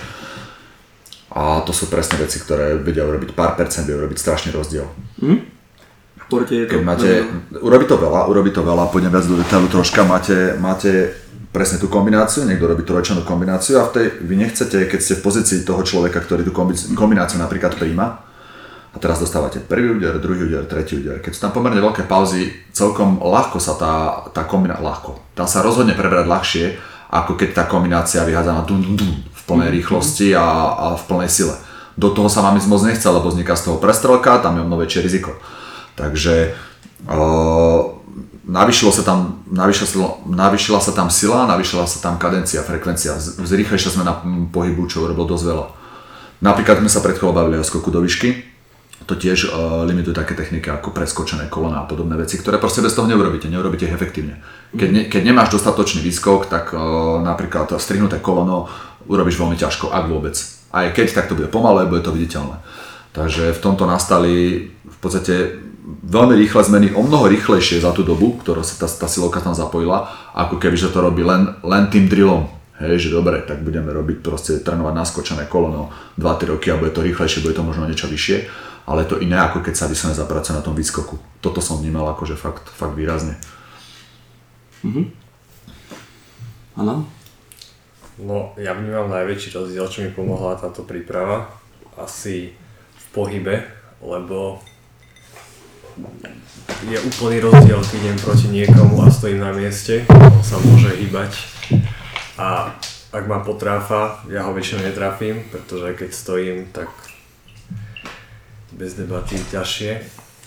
[1.34, 3.34] A to sú presne veci, ktoré vedia urobiť.
[3.34, 4.86] Pár percent, vedia urobiť strašný rozdiel.
[5.18, 6.78] V športe je to...
[6.78, 7.10] Keď máte,
[7.58, 11.10] urobí to veľa, urobí to veľa, pôjdem viac do detailu troška, máte, máte
[11.50, 15.24] presne tú kombináciu, niekto robí trojčlenú kombináciu a v tej, vy nechcete, keď ste v
[15.26, 18.26] pozícii toho človeka, ktorý tú kombi- kombináciu napríklad príjma,
[18.94, 21.18] a teraz dostávate prvý úder, druhý úder, tretí úder.
[21.18, 23.94] Keď sú tam pomerne veľké pauzy, celkom ľahko sa tá,
[24.30, 26.66] tá kombinácia, ľahko, dá sa rozhodne prebrať ľahšie,
[27.10, 29.14] ako keď tá kombinácia vyhádza na dun, dun, dun,
[29.46, 31.56] plnej rýchlosti a, a v plnej sile.
[31.94, 34.66] Do toho sa vám ísť moc nechce, lebo vzniká z toho prestrelka, tam je o
[34.66, 35.38] mnoho väčšie riziko.
[35.94, 36.58] Takže
[37.06, 37.94] uh,
[38.44, 43.14] navyšilo sa tam, navyšila, navyšila sa tam sila, navyšila sa tam kadencia, frekvencia.
[43.20, 44.18] Zrýchlejšia sme na
[44.50, 45.66] pohybu, čo urobil dosť veľa.
[46.42, 48.52] Napríklad sme sa pred chvíľou bavili o skoku do výšky,
[49.04, 52.96] to tiež uh, limituje také techniky ako preskočené kolona a podobné veci, ktoré proste bez
[52.96, 54.40] toho neurobíte, neurobíte ich efektívne.
[54.72, 58.66] Keď, ne, keď nemáš dostatočný výskok, tak uh, napríklad strihnuté kolono
[59.06, 60.36] urobíš veľmi ťažko, ak vôbec.
[60.74, 62.58] Aj keď, tak to bude pomalé, bude to viditeľné.
[63.14, 68.40] Takže v tomto nastali v podstate veľmi rýchle zmeny, o mnoho rýchlejšie za tú dobu,
[68.40, 72.08] ktorá sa tá, tá silovka tam zapojila, ako keby že to robí len, len tým
[72.08, 72.48] drillom.
[72.74, 77.06] Hej, že dobre, tak budeme robiť proste trénovať naskočené kolono 2-3 roky a bude to
[77.06, 78.50] rýchlejšie, bude to možno niečo vyššie,
[78.90, 81.14] ale to iné ako keď sa vyslovene zapracuje na tom výskoku.
[81.38, 83.38] Toto som vnímal akože fakt, fakt výrazne.
[86.74, 87.06] Áno.
[88.14, 91.50] No, ja vnímam najväčší rozdiel, čo mi pomohla táto príprava,
[91.98, 92.54] asi
[92.94, 93.66] v pohybe,
[93.98, 94.62] lebo
[96.86, 101.32] je úplný rozdiel, keď idem proti niekomu a stojím na mieste, on sa môže hýbať
[102.38, 102.74] a
[103.14, 106.90] ak ma potráfa, ja ho väčšinou netrafím, pretože keď stojím, tak
[108.74, 109.92] bez debaty ťažšie.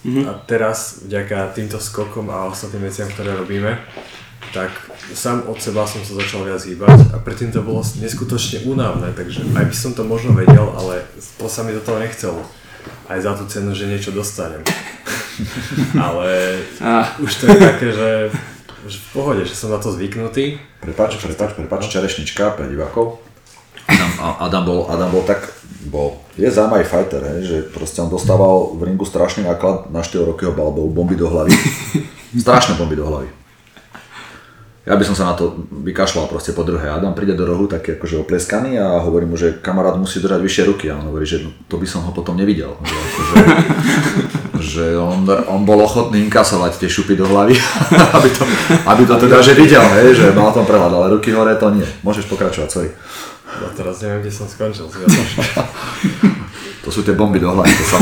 [0.04, 0.24] Mm-hmm.
[0.28, 3.80] A teraz, vďaka týmto skokom a ostatným veciam, ktoré robíme,
[4.54, 4.72] tak
[5.14, 9.44] sám od seba som sa začal viac hýbať a predtým to bolo neskutočne únavné, takže
[9.56, 11.04] aj by som to možno vedel, ale
[11.40, 12.42] to sa mi do toho nechcelo.
[13.08, 14.64] Aj za tú cenu, že niečo dostanem.
[16.08, 17.16] ale ah.
[17.20, 18.12] už to je také, že,
[18.88, 20.60] že v pohode, že som na to zvyknutý.
[20.80, 23.20] Prepač, prepač, prepač, čerešnička pre divákov.
[23.88, 25.48] Adam, Adam, bol, Adam bol tak,
[25.88, 30.28] bol, je zaujímavý fighter, hej, že proste on dostával v ringu strašný náklad, na 4
[30.28, 31.56] roky ho balbou bomby do hlavy.
[32.44, 33.37] Strašné bomby do hlavy.
[34.88, 36.88] Ja by som sa na to vykašľal proste po druhé.
[36.88, 40.64] Adam príde do rohu taký akože opleskaný a hovorí mu, že kamarát musí držať vyššie
[40.64, 42.72] ruky a on hovorí, že no, to by som ho potom nevidel.
[42.88, 43.36] Že, akože,
[44.72, 47.60] že on, on bol ochotný inkasovať tie šupy do hlavy,
[48.16, 48.44] aby to,
[48.88, 51.88] aby to teda že videl, hej, že mal tom prehľad, ale ruky hore to nie.
[52.08, 52.90] Môžeš pokračovať, sorry.
[53.60, 54.88] No teraz neviem, kde som skončil.
[56.88, 58.00] to sú tie bomby do hlavy, to sa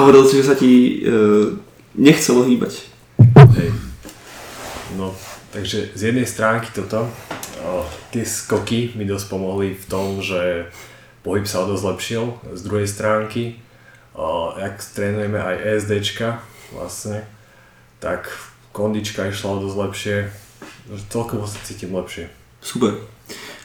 [0.00, 1.52] Hovoril si, že sa ti e,
[2.00, 2.88] nechcelo hýbať.
[3.60, 3.76] Hej.
[4.96, 5.12] No,
[5.56, 7.08] takže z jednej stránky toto,
[7.64, 10.68] o, tie skoky mi dosť pomohli v tom, že
[11.24, 12.24] pohyb sa o dosť zlepšil.
[12.52, 13.56] Z druhej stránky,
[14.12, 16.44] o, jak trénujeme aj ESDčka
[16.76, 17.24] vlastne,
[18.04, 18.28] tak
[18.76, 20.16] kondička išla o dosť lepšie.
[21.08, 22.28] Celkovo sa cítim lepšie.
[22.60, 23.00] Super.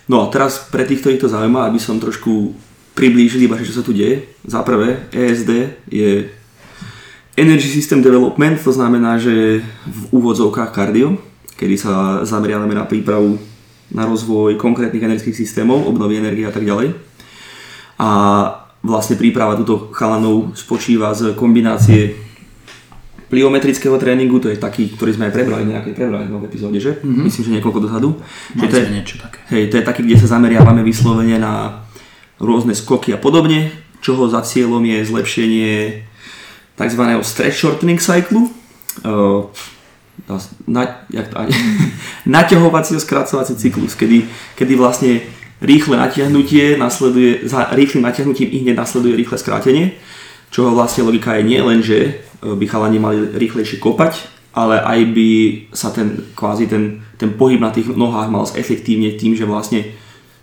[0.08, 2.56] No a teraz pre tých, ktorých to zaujíma, aby som trošku
[2.96, 4.32] priblížil iba, čo sa tu deje.
[4.48, 6.32] Za prvé, ESD je
[7.36, 11.20] Energy System Development, to znamená, že v úvodzovkách kardio,
[11.62, 13.38] kedy sa zameriavame na prípravu
[13.94, 16.98] na rozvoj konkrétnych energetických systémov, obnovy energie a tak ďalej.
[18.02, 18.10] A
[18.82, 22.18] vlastne príprava túto chalanov spočíva z kombinácie
[23.30, 27.00] pliometrického tréningu, to je taký, ktorý sme aj prebrali nejakej prebrali v epizóde, že?
[27.00, 27.24] Mm-hmm.
[27.24, 28.10] Myslím, že niekoľko dozadu.
[28.60, 29.40] Že to je, niečo také.
[29.56, 31.86] Hej, to je taký, kde sa zameriavame vyslovene na
[32.42, 33.72] rôzne skoky a podobne,
[34.04, 35.72] čoho za cieľom je zlepšenie
[36.76, 37.04] tzv.
[37.24, 38.52] stretch shortening cyclu,
[39.08, 39.48] uh,
[40.68, 41.36] na, jak to,
[42.26, 45.22] naťahovací a skracovací cyklus, kedy, kedy vlastne
[45.62, 49.92] rýchle natiahnutie nasleduje, za rýchlym natiahnutím i hneď nasleduje rýchle skrátenie,
[50.50, 51.98] čoho vlastne logika je nie len, že
[52.42, 55.30] uh, by chalani mali rýchlejšie kopať, ale aj by
[55.72, 59.96] sa ten, kvázi ten, ten pohyb na tých nohách mal zefektívne tým, že vlastne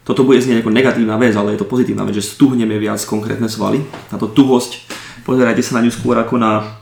[0.09, 3.45] toto bude znieť ako negatívna vec, ale je to pozitívna vec, že stuhneme viac konkrétne
[3.45, 3.85] svaly.
[4.09, 4.89] Táto tuhosť
[5.29, 6.81] pozerajte sa na ňu skôr ako na,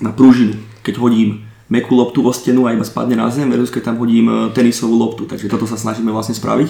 [0.00, 0.56] na prúžinu.
[0.80, 4.28] Keď hodím mekú loptu o stenu a iba spadne na zem, versus keď tam hodím
[4.28, 5.24] e, tenisovú loptu.
[5.24, 6.68] Takže toto sa snažíme vlastne spraviť.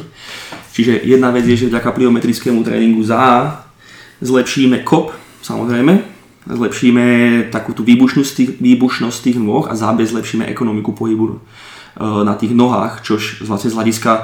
[0.70, 3.18] Čiže jedna vec je, že vďaka pliometrickému tréningu za
[4.22, 5.10] zlepšíme kop,
[5.42, 6.06] samozrejme,
[6.46, 7.04] zlepšíme
[7.50, 11.36] takú tú výbušnosť tých, výbušnosť tých nôh a zábe zlepšíme ekonomiku pohybu e,
[12.22, 14.22] na tých nohách, čož vlastne z hľadiska e,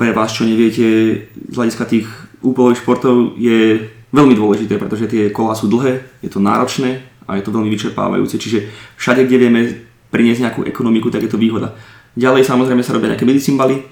[0.00, 0.86] pre vás, čo neviete,
[1.28, 2.08] z hľadiska tých
[2.40, 3.84] úplových športov je
[4.16, 8.40] veľmi dôležité, pretože tie kola sú dlhé, je to náročné a je to veľmi vyčerpávajúce.
[8.40, 8.58] Čiže
[8.96, 11.74] všade, kde vieme priniesť nejakú ekonomiku, tak je to výhoda.
[12.18, 13.86] Ďalej samozrejme sa robia nejaké medicimbaly,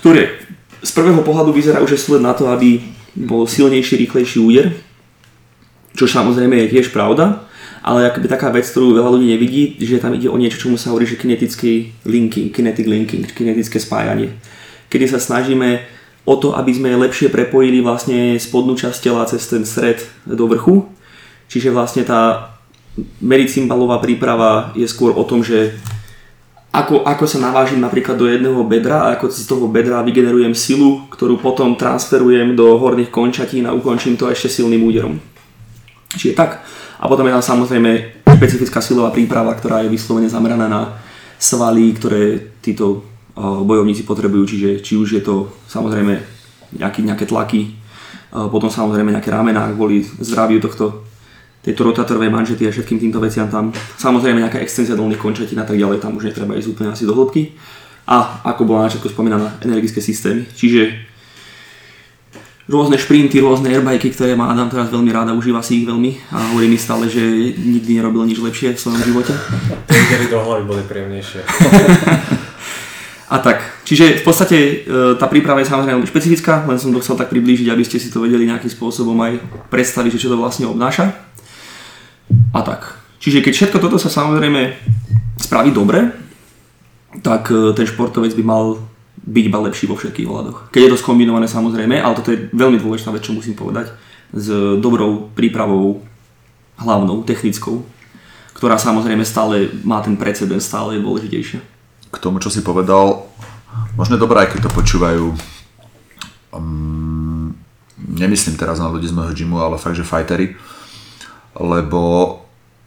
[0.00, 0.40] ktoré
[0.82, 2.82] z prvého pohľadu vyzerajú, že sú len na to, aby
[3.14, 4.72] bol silnejší, rýchlejší úder,
[5.92, 7.44] čo samozrejme je tiež pravda,
[7.84, 10.90] ale akoby taká vec, ktorú veľa ľudí nevidí, že tam ide o niečo, čomu sa
[10.90, 14.32] hovorí, že kinetický linking, kinetic linking, kinetické spájanie.
[14.88, 15.82] Kedy sa snažíme
[16.22, 20.86] o to, aby sme lepšie prepojili vlastne spodnú časť tela cez ten stred do vrchu.
[21.50, 22.51] Čiže vlastne tá
[23.20, 25.76] medicimbalová príprava je skôr o tom, že
[26.72, 31.04] ako, ako sa navážim napríklad do jedného bedra a ako z toho bedra vygenerujem silu,
[31.12, 35.20] ktorú potom transferujem do horných končatín a ukončím to ešte silným úderom.
[36.16, 36.64] Čiže tak.
[36.96, 40.96] A potom je tam samozrejme špecifická silová príprava, ktorá je vyslovene zameraná na
[41.36, 43.04] svaly, ktoré títo
[43.36, 46.20] bojovníci potrebujú, čiže či už je to samozrejme
[46.76, 47.76] nejaký, nejaké tlaky,
[48.32, 51.04] potom samozrejme nejaké ramená kvôli zdraviu tohto,
[51.62, 53.70] tejto rotátorovej manžety a všetkým týmto veciam tam.
[53.96, 57.14] Samozrejme nejaká extenzia dolných končatín a tak ďalej, tam už netreba ísť úplne asi do
[57.14, 57.54] hĺbky.
[58.02, 60.42] A ako bola na začiatku spomínaná, energické systémy.
[60.58, 60.90] Čiže
[62.66, 66.34] rôzne šprinty, rôzne airbajky, ktoré má Adam teraz veľmi rád a užíva si ich veľmi
[66.34, 67.22] a hovorí mi stále, že
[67.54, 69.34] nikdy nerobil nič lepšie v svojom živote.
[69.86, 71.40] Tie do hlavy boli príjemnejšie.
[73.32, 74.72] A tak, čiže v podstate e,
[75.16, 78.20] tá príprava je samozrejme špecifická, len som to chcel tak priblížiť, aby ste si to
[78.20, 79.40] vedeli nejakým spôsobom aj
[79.72, 81.31] predstaviť, čo to vlastne obnáša.
[82.52, 82.98] A tak.
[83.22, 84.74] Čiže keď všetko toto sa samozrejme
[85.38, 86.10] spraví dobre,
[87.22, 88.64] tak e, ten športovec by mal
[89.22, 90.58] byť iba lepší vo všetkých hľadoch.
[90.74, 93.94] Keď je to skombinované samozrejme, ale toto je veľmi dôležitá vec, čo musím povedať,
[94.32, 94.48] s
[94.80, 96.02] dobrou prípravou
[96.80, 97.86] hlavnou, technickou,
[98.56, 101.72] ktorá samozrejme stále má ten precedens, stále je dôležitejšia
[102.12, 103.24] k tomu, čo si povedal,
[103.96, 105.24] možno je dobré, aj keď to počúvajú,
[106.52, 107.56] um,
[107.96, 110.52] nemyslím teraz na ľudí z môjho gymu, ale fakt, že fightery,
[111.56, 112.40] lebo,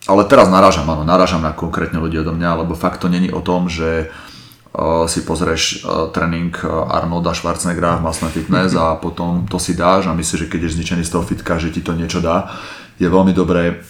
[0.09, 3.41] ale teraz narážam, áno, narážam na konkrétne ľudí odo mňa, lebo fakt to není o
[3.41, 9.45] tom, že uh, si pozrieš uh, tréning uh, Arnolda Schwarzeneggera v Masné fitness a potom
[9.45, 11.93] to si dáš a myslíš, že keď je zničený z toho fitka, že ti to
[11.93, 12.49] niečo dá.
[12.97, 13.83] Je veľmi dobré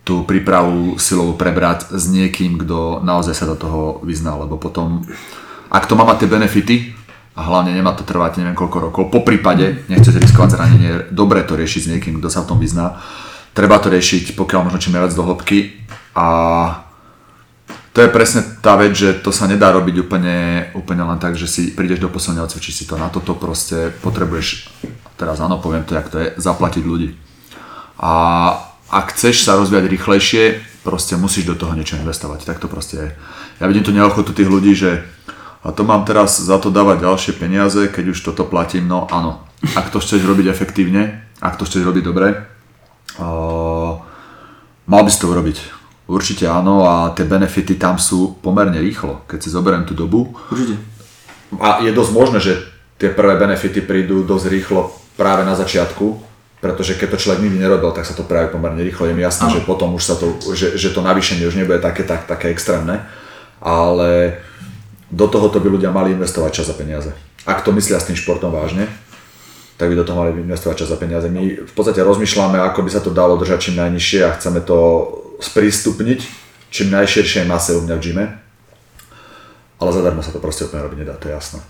[0.00, 5.04] tú prípravu silovú prebrať s niekým, kto naozaj sa do toho vyzná, lebo potom,
[5.68, 6.76] ak to má mať tie benefity,
[7.38, 11.54] a hlavne nemá to trvať neviem koľko rokov, po prípade, nechcete riskovať zranenie, dobre to
[11.54, 12.98] riešiť s niekým, kto sa v tom vyzná,
[13.54, 15.24] treba to riešiť pokiaľ možno čím viac do
[16.14, 16.26] a
[17.90, 21.50] to je presne tá vec, že to sa nedá robiť úplne, úplne len tak, že
[21.50, 22.94] si prídeš do posilňa, odcvičíš si to.
[22.94, 24.70] Na toto proste potrebuješ,
[25.18, 27.18] teraz áno, poviem to, jak to je, zaplatiť ľudí.
[27.98, 28.12] A
[28.94, 30.42] ak chceš sa rozvíjať rýchlejšie,
[30.86, 32.46] proste musíš do toho niečo investovať.
[32.46, 33.08] Tak to proste je.
[33.58, 35.02] Ja vidím tu neochotu tých ľudí, že
[35.60, 39.44] a to mám teraz za to dávať ďalšie peniaze, keď už toto platím, no áno.
[39.76, 42.48] Ak to chceš robiť efektívne, ak to chceš robiť dobre,
[44.86, 45.58] mal by si to urobiť.
[46.10, 49.22] Určite áno a tie benefity tam sú pomerne rýchlo.
[49.30, 50.34] Keď si zoberiem tú dobu.
[50.50, 50.74] Určite.
[51.62, 52.58] A je dosť možné, že
[52.98, 56.18] tie prvé benefity prídu dosť rýchlo práve na začiatku,
[56.60, 59.08] pretože keď to človek nikdy nerobil, tak sa to práve pomerne rýchlo.
[59.08, 62.04] Je mi jasné, že potom už sa to, že, že to navýšenie už nebude také,
[62.04, 63.06] tak, také extrémne,
[63.62, 64.40] ale
[65.10, 67.10] do tohoto by ľudia mali investovať čas a peniaze.
[67.48, 68.86] Ak to myslia s tým športom vážne,
[69.80, 71.32] tak by do toho mali investovať čas a peniaze.
[71.32, 74.78] My v podstate rozmýšľame, ako by sa to dalo držať čím najnižšie a chceme to
[75.40, 76.20] sprístupniť
[76.68, 78.24] čím najširšej mase u mňa v gyme.
[79.80, 81.60] Ale zadarmo sa to proste úplne robiť nedá, to je jasné.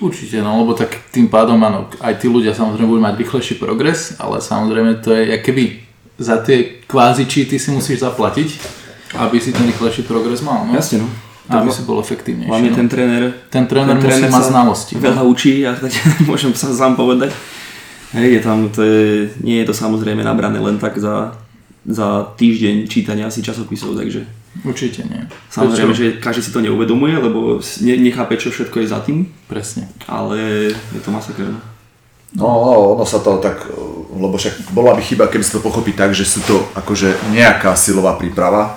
[0.00, 4.16] Určite, no lebo tak tým pádom áno, aj tí ľudia samozrejme budú mať rýchlejší progres,
[4.16, 5.84] ale samozrejme to je, keby
[6.16, 8.48] za tie kvázi cheaty si musíš zaplatiť,
[9.20, 10.64] aby si ten rýchlejší progres mal.
[10.64, 10.72] No?
[10.72, 11.08] Jasne, no.
[11.48, 12.50] Aby si bol efektívnejší.
[12.52, 12.76] Hlavne no.
[12.76, 14.92] ten tréner, ten tréner ten musí mať znalosti.
[14.96, 15.00] no.
[15.00, 15.92] veľa učí a tak
[16.28, 17.32] môžem sa sám povedať.
[18.12, 21.36] Hej, je tam, to je, nie je to samozrejme nabrané len tak za,
[21.84, 24.24] za týždeň čítania si časopisov, takže
[24.64, 25.20] Určite nie.
[25.52, 26.02] samozrejme, Prečo?
[26.02, 29.92] že každý si to neuvedomuje, lebo ne, nechápe, čo všetko je za tým, Presne.
[30.08, 31.52] ale je to masaker.
[31.52, 31.60] no.
[32.36, 33.72] No, no, ono sa to tak,
[34.12, 37.72] lebo však bola by chyba, keby sa to pochopí tak, že sú to akože nejaká
[37.72, 38.76] silová príprava,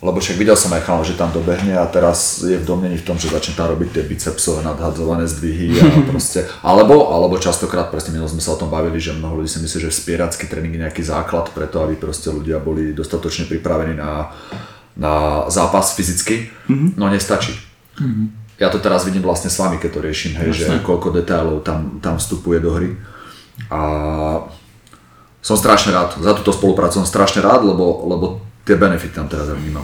[0.00, 3.04] lebo však videl som aj chalán, že tam dobehne a teraz je v domnení v
[3.04, 8.16] tom, že začne tam robiť tie bicepsové nadhadzované zdvihy a proste, alebo, alebo častokrát, presne
[8.16, 10.82] minul sme sa o tom bavili, že mnoho ľudí si myslí, že spieracký tréning je
[10.88, 14.32] nejaký základ preto, aby proste ľudia boli dostatočne pripravení na,
[14.96, 16.48] na zápas fyzicky,
[16.96, 17.52] no nestačí.
[18.56, 22.00] Ja to teraz vidím vlastne s vami, keď to riešim, hej, že koľko detailov tam,
[22.00, 22.96] tam vstupuje do hry.
[23.68, 23.80] A
[25.40, 28.26] som strašne rád, za túto spoluprácu som strašne rád, lebo, lebo
[28.70, 29.82] tie benefity tam teraz ja vnímam.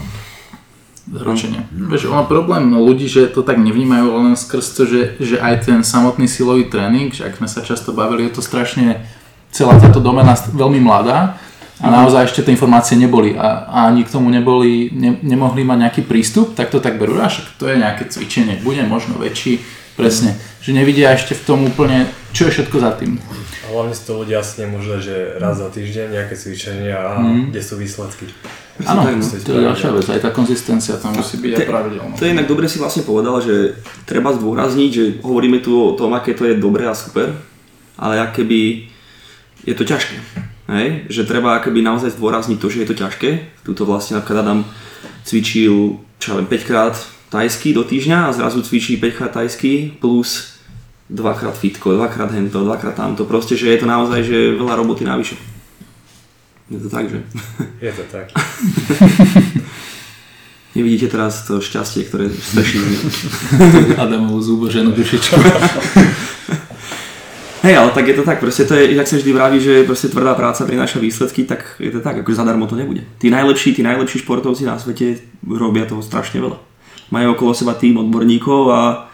[1.06, 1.66] Zaručenie.
[1.70, 5.78] Vieš, ono problém ľudí, že to tak nevnímajú len skrz to, že, že aj ten
[5.82, 9.06] samotný silový tréning, že ak sme sa často bavili, je to strašne,
[9.54, 11.38] celá táto domena veľmi mladá
[11.78, 15.78] a naozaj ešte tie informácie neboli a, a ani k tomu neboli, ne, nemohli mať
[15.86, 19.62] nejaký prístup, tak to tak berú, a však to je nejaké cvičenie, bude možno väčší,
[19.94, 23.16] presne, že nevidia ešte v tom úplne, čo je všetko za tým.
[23.66, 27.62] A hlavne si to ľudia asi nemôžu že raz za týždeň nejaké cvičenia a kde
[27.64, 28.26] sú výsledky.
[28.84, 29.24] Áno, no.
[29.24, 32.12] to je ďalšia vec, aj tá konzistencia tam musí byť aj pravidelná.
[32.12, 36.12] To je inak dobre si vlastne povedal, že treba zdôrazniť, že hovoríme tu o tom,
[36.12, 37.32] aké to je dobré a super,
[37.96, 38.92] ale akéby
[39.64, 40.16] je to ťažké.
[40.68, 41.08] Hej?
[41.08, 43.30] Že treba akoby naozaj zdôrazniť to, že je to ťažké.
[43.64, 44.60] Tuto vlastne napríklad Adam
[45.24, 46.94] cvičil, čo ja viem, 5 krát
[47.32, 50.56] tajsky do týždňa a zrazu cvičí 5 krát tajsky plus
[51.10, 53.24] dvakrát fitko, dvakrát hento, dvakrát tamto.
[53.24, 55.38] Proste, že je to naozaj že veľa roboty navyše.
[56.66, 57.22] Je to tak, že?
[57.78, 58.26] Je to tak.
[60.76, 63.00] Nevidíte teraz to šťastie, ktoré mňa.
[64.02, 65.36] Adamovú zúboženú dušičku.
[67.64, 70.12] Hej, ale tak je to tak, proste to je, jak sa vždy vraví, že proste
[70.12, 73.02] tvrdá práca prináša výsledky, tak je to tak, akože zadarmo to nebude.
[73.18, 76.60] Tí najlepší, tí najlepší športovci na svete robia toho strašne veľa.
[77.10, 79.08] Majú okolo seba tým odborníkov a,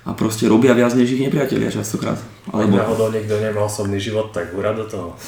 [0.00, 2.16] a proste robia viac než ich nepriatelia častokrát.
[2.48, 5.12] Ak Alebo, náhodou niekto nemá osobný život, tak hurá do toho.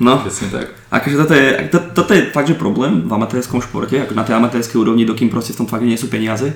[0.00, 0.66] no, Presne tak.
[0.90, 4.38] akože toto je, to, toto je fakt, že problém v amatérskom športe, ako na tej
[4.38, 6.54] amatérskej úrovni, dokým proste v tom fakt nie sú peniaze.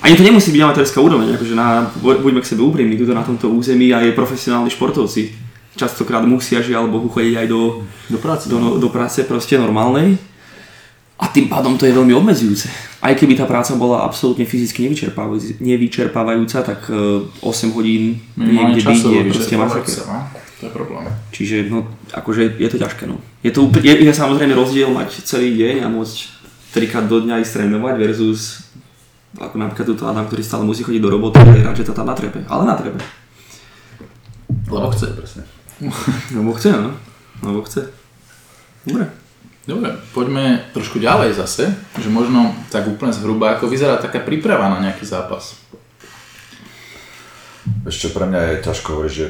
[0.00, 3.24] Ani to nemusí byť amatérska úroveň, akože na, bu- buďme k sebe úprimní, tuto na
[3.24, 5.32] tomto území aj profesionálni športovci
[5.76, 8.48] častokrát musia žiaľ Bohu chodiť aj do, Do práce.
[8.48, 10.16] do, do práce proste normálnej
[11.16, 12.68] a tým pádom to je veľmi obmedzujúce.
[13.00, 18.82] Aj keby tá práca bola absolútne fyzicky nevyčerpávajúca, nevyčerpávajúca tak e, 8 hodín Minimálne niekde
[18.84, 19.96] byť je proste masaker.
[20.12, 20.20] no.
[20.56, 21.04] To je problém.
[21.32, 23.04] Čiže no, akože je to ťažké.
[23.08, 23.20] No.
[23.44, 26.16] Je, to úplne, je, je samozrejme rozdiel mať celý deň a môcť
[26.72, 28.66] trikrát do dňa ísť trénovať versus
[29.36, 31.92] ako napríklad túto Adam, ktorý stále musí chodiť do roboty a je rád, že to
[31.92, 32.40] tam natrebe.
[32.48, 33.00] Ale natrebe.
[34.68, 35.06] Lebo chce.
[35.12, 35.42] Presne.
[36.32, 36.96] Lebo chce, no.
[37.44, 37.92] Lebo chce.
[38.88, 39.25] Dobre.
[39.66, 44.78] Dobre, poďme trošku ďalej zase, že možno tak úplne zhruba, ako vyzerá taká príprava na
[44.78, 45.58] nejaký zápas.
[47.82, 49.26] Ešte pre mňa je ťažko hovoriť, že...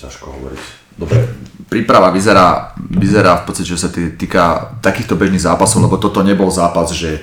[0.00, 0.62] Ťažko hovoriť.
[0.96, 1.28] Dobre,
[1.68, 6.48] príprava vyzerá, vyzerá v podstate, že sa tý- týka takýchto bežných zápasov, lebo toto nebol
[6.48, 7.20] zápas, že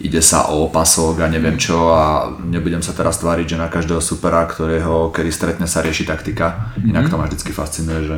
[0.00, 4.00] ide sa o pasok a neviem čo a nebudem sa teraz tváriť, že na každého
[4.00, 6.72] supera, ktorého kedy stretne sa rieši taktika.
[6.80, 8.16] Inak to ma vždycky fascinuje, že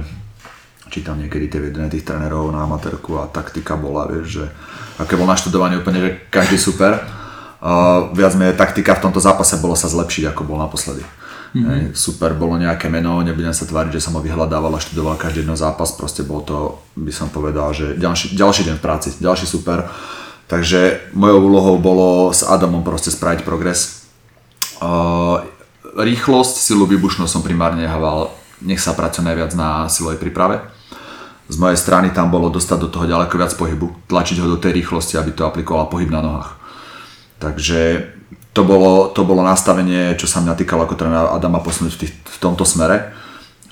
[0.88, 4.44] čítam niekedy tie videá tých trénerov na amatérku a taktika bola, vieš, že
[4.98, 6.98] aké bol naštudovanie úplne, že každý super.
[7.58, 11.02] Uh, viac menej taktika v tomto zápase bolo sa zlepšiť, ako bol naposledy.
[11.56, 11.96] Mm-hmm.
[11.96, 15.56] Super, bolo nejaké meno, nebudem sa tváriť, že som ho vyhľadával a študoval každý jeden
[15.56, 19.88] zápas, proste bol to, by som povedal, že ďalší, ďalší deň v práci, ďalší super.
[20.48, 24.06] Takže mojou úlohou bolo s Adamom proste spraviť progres.
[24.80, 25.44] Uh,
[25.98, 30.62] rýchlosť, silu, výbušnosť som primárne nehával, nech sa pracuje najviac na silovej príprave.
[31.48, 34.76] Z mojej strany tam bolo dostať do toho ďaleko viac pohybu, tlačiť ho do tej
[34.84, 36.60] rýchlosti, aby to aplikoval pohyb na nohách.
[37.40, 38.12] Takže
[38.52, 42.12] to bolo, to bolo nastavenie, čo sa mňa týkalo ako trénera Adama posunúť v, tých,
[42.12, 43.14] v tomto smere.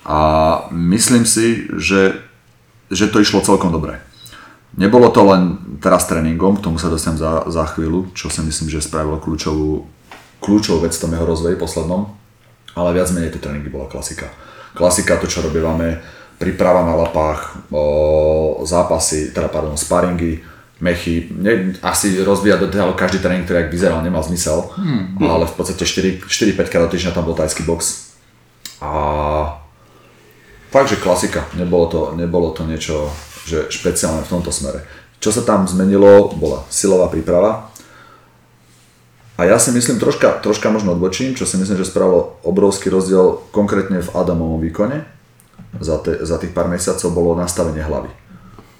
[0.06, 0.18] A
[0.70, 2.22] myslím si, že,
[2.88, 3.98] že to išlo celkom dobre.
[4.78, 8.70] Nebolo to len teraz tréningom, k tomu sa dostanem za, za chvíľu, čo si myslím,
[8.70, 9.88] že spravilo kľúčovú,
[10.38, 12.12] kľúčovú vec v tom jeho rozvoji poslednom,
[12.76, 14.28] ale viac menej tie tréningy bola klasika.
[14.76, 16.04] Klasika, to čo robívame,
[16.36, 17.68] príprava na lapách,
[18.64, 20.44] zápasy, teda pardon, sparingy,
[20.80, 25.24] mechy, ne, asi rozvíjať do toho každý tréning, ktorý ak vyzeral, nemal zmysel, hmm.
[25.24, 26.28] ale v podstate 4-5
[26.68, 28.12] krát do týždňa tam bol tajský box.
[28.84, 29.56] A
[30.68, 33.08] fakt, že klasika, nebolo to, nebolo to niečo
[33.46, 34.82] že špeciálne v tomto smere.
[35.22, 37.70] Čo sa tam zmenilo, bola silová príprava.
[39.38, 43.46] A ja si myslím, troška, troška možno odbočím, čo si myslím, že spravilo obrovský rozdiel
[43.54, 45.06] konkrétne v Adamovom výkone.
[45.76, 48.08] Za, te, za tých pár mesiacov bolo nastavenie hlavy.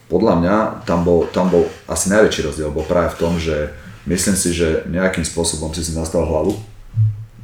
[0.07, 0.57] Podľa mňa
[0.89, 3.75] tam bol, tam bol asi najväčší rozdiel, bol práve v tom, že
[4.07, 6.53] myslím si, že nejakým spôsobom si si nastavil hlavu.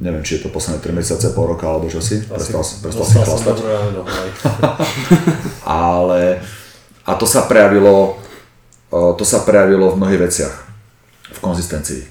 [0.01, 2.23] Neviem, či je to posledné 3 mesiace, pol roka alebo čo si.
[2.25, 3.57] Prestal, prestal si som chlastať.
[5.93, 6.41] ale
[7.03, 8.17] a to sa prejavilo
[8.93, 10.53] o, to sa prejavilo v mnohých veciach
[11.33, 12.03] v konzistencii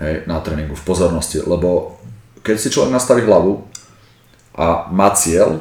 [0.00, 2.00] hej, na tréningu, v pozornosti, lebo
[2.40, 3.62] keď si človek nastaví hlavu
[4.56, 5.60] a má cieľ,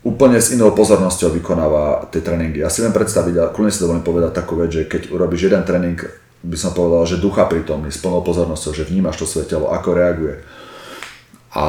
[0.00, 2.64] úplne s inou pozornosťou vykonáva tie tréningy.
[2.64, 5.60] Ja si viem predstaviť, a kľudne si dovolím povedať takú vec, že keď urobíš jeden
[5.64, 6.00] tréning,
[6.40, 9.92] by som povedal, že ducha prítomný, s plnou pozornosťou, že vnímaš to svoje telo, ako
[9.92, 10.40] reaguje.
[11.52, 11.64] A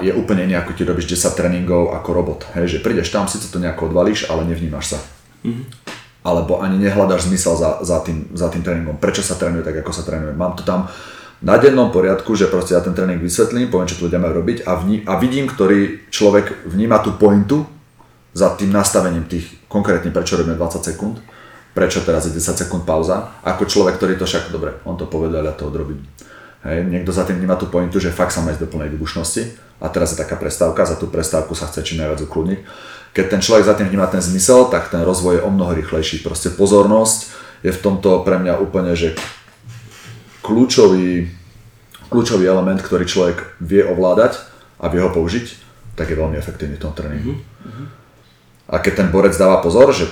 [0.00, 2.40] je úplne iný, ako ti robíš 10 tréningov ako robot.
[2.56, 4.98] Hej, že prídeš tam, síce to nejako odvalíš, ale nevnímaš sa.
[6.22, 8.96] Alebo ani nehľadáš zmysel za, za, tým, za tým tréningom.
[8.96, 10.32] Prečo sa trénuje tak, ako sa trénuje.
[10.32, 10.88] Mám to tam
[11.46, 14.66] na dennom poriadku, že proste ja ten tréning vysvetlím, poviem, čo tu ľudia majú robiť
[14.66, 17.62] a, vní, a vidím, ktorý človek vníma tú pointu
[18.34, 21.22] za tým nastavením tých, konkrétne prečo robíme 20 sekúnd,
[21.70, 25.46] prečo teraz je 10 sekúnd pauza, ako človek, ktorý to však, dobre, on to povedal,
[25.46, 26.02] ja to odrobím.
[26.66, 29.42] Hej, niekto za tým vníma tú pointu, že fakt sa má ísť do plnej výbušnosti
[29.78, 32.60] a teraz je taká prestávka, za tú prestávku sa chce čím najviac ukludniť.
[33.14, 36.26] Keď ten človek za tým vníma ten zmysel, tak ten rozvoj je o mnoho rýchlejší.
[36.26, 37.18] Proste pozornosť
[37.62, 39.14] je v tomto pre mňa úplne, že
[40.46, 41.26] kľúčový,
[42.06, 44.38] kľúčový element, ktorý človek vie ovládať
[44.78, 45.46] a vie ho použiť,
[45.98, 47.34] tak je veľmi efektívny v tom tréningu.
[48.70, 50.06] A keď ten borec dáva pozor, že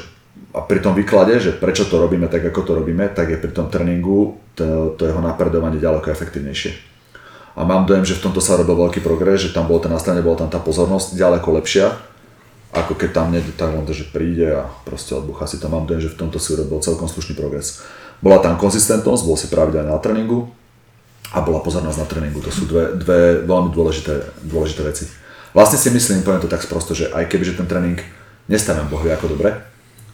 [0.55, 3.51] a pri tom výklade, že prečo to robíme tak, ako to robíme, tak je pri
[3.51, 6.95] tom tréningu to, to jeho napredovanie ďaleko efektívnejšie.
[7.55, 10.27] A mám dojem, že v tomto sa robil veľký progres, že tam bolo ten nastavenie,
[10.27, 11.87] bola tam tá pozornosť ďaleko lepšia,
[12.75, 15.71] ako keď tam niekde tak len to, že príde a proste odbucha si to.
[15.71, 17.83] Mám dojem, že v tomto si urobil celkom slušný progres.
[18.25, 20.49] Bola tam konzistentnosť, bol si pravidelne na tréningu
[21.37, 22.41] a bola pozornosť na tréningu.
[22.41, 25.05] To sú dve, dve veľmi dôležité, dôležité veci.
[25.53, 28.01] Vlastne si myslím, poviem to tak sprosto, že aj keby že ten tréning
[28.49, 29.53] nestavím Boh vie ako dobre,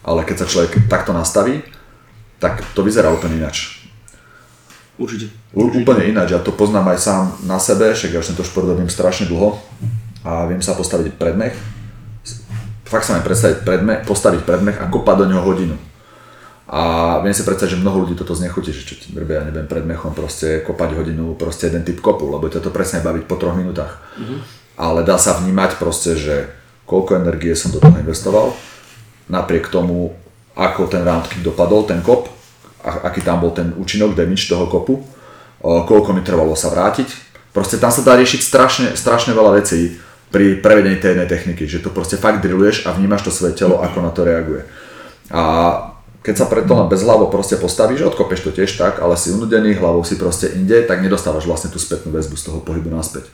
[0.03, 1.63] ale keď sa človek takto nastaví,
[2.43, 3.87] tak to vyzerá úplne ináč.
[4.99, 5.31] Určite.
[5.55, 8.67] U, úplne ináč, ja to poznám aj sám na sebe, však ja už tento šport
[8.67, 9.55] robím strašne dlho
[10.27, 11.55] a viem sa postaviť predmech.
[12.85, 15.79] Fakt sa viem predstaviť predmech, postaviť predmech a kopať do neho hodinu.
[16.71, 19.67] A viem si predstaviť, že mnoho ľudí toto znechutí, že čo ti drbe, ja neviem,
[19.67, 23.35] pred mechom proste kopať hodinu, proste jeden typ kopu, lebo ťa to presne baviť po
[23.35, 23.99] troch minútach.
[24.79, 26.47] Ale dá sa vnímať proste, že
[26.87, 28.55] koľko energie som do toho investoval,
[29.27, 30.15] napriek tomu,
[30.55, 32.31] ako ten round kick dopadol, ten kop,
[32.79, 35.03] aký tam bol ten účinok, damage toho kopu,
[35.59, 37.11] koľko mi trvalo sa vrátiť.
[37.51, 39.99] Proste tam sa dá riešiť strašne, strašne veľa vecí
[40.31, 43.83] pri prevedení tej jednej techniky, že to proste fakt drilluješ a vnímaš to svoje telo,
[43.83, 44.63] ako na to reaguje.
[45.27, 45.43] A
[46.21, 49.73] keď sa preto len bez hlavo proste postavíš, odkopeš to tiež tak, ale si unudený,
[49.81, 53.25] hlavou si proste inde, tak nedostávaš vlastne tú spätnú väzbu z toho pohybu naspäť.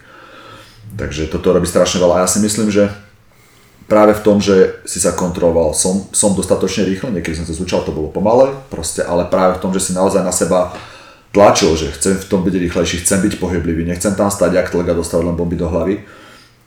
[0.95, 2.87] Takže toto robí strašne veľa a ja si myslím, že
[3.91, 7.83] práve v tom, že si sa kontroloval, som, som dostatočne rýchlo, niekedy som sa zúčal,
[7.83, 10.71] to bolo pomalé, proste, ale práve v tom, že si naozaj na seba
[11.35, 14.87] tlačil, že chcem v tom byť rýchlejší, chcem byť pohyblivý, nechcem tam stať, jak tlak
[14.87, 16.07] a dostať len bomby do hlavy,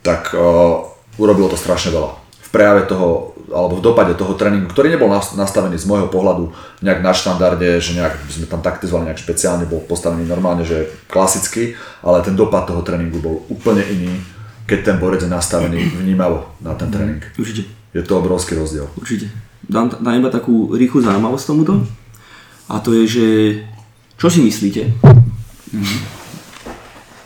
[0.04, 0.84] tak uh,
[1.16, 2.19] urobilo to strašne veľa
[2.50, 6.50] prejave toho, alebo v dopade toho tréningu, ktorý nebol nastavený z môjho pohľadu
[6.82, 11.78] nejak na štandarde, že nejak sme tam taktizovali nejak špeciálne, bol postavený normálne, že klasicky,
[12.02, 14.18] ale ten dopad toho tréningu bol úplne iný,
[14.66, 17.22] keď ten borec je nastavený vnímavo na ten tréning.
[17.38, 17.66] Určite.
[17.90, 18.86] Je to obrovský rozdiel.
[18.94, 19.30] Určite.
[19.66, 21.82] Dám, dám iba takú rýchlu zaujímavosť tomuto.
[22.70, 23.26] A to je, že
[24.14, 24.94] čo si myslíte?
[25.74, 26.00] Mm-hmm.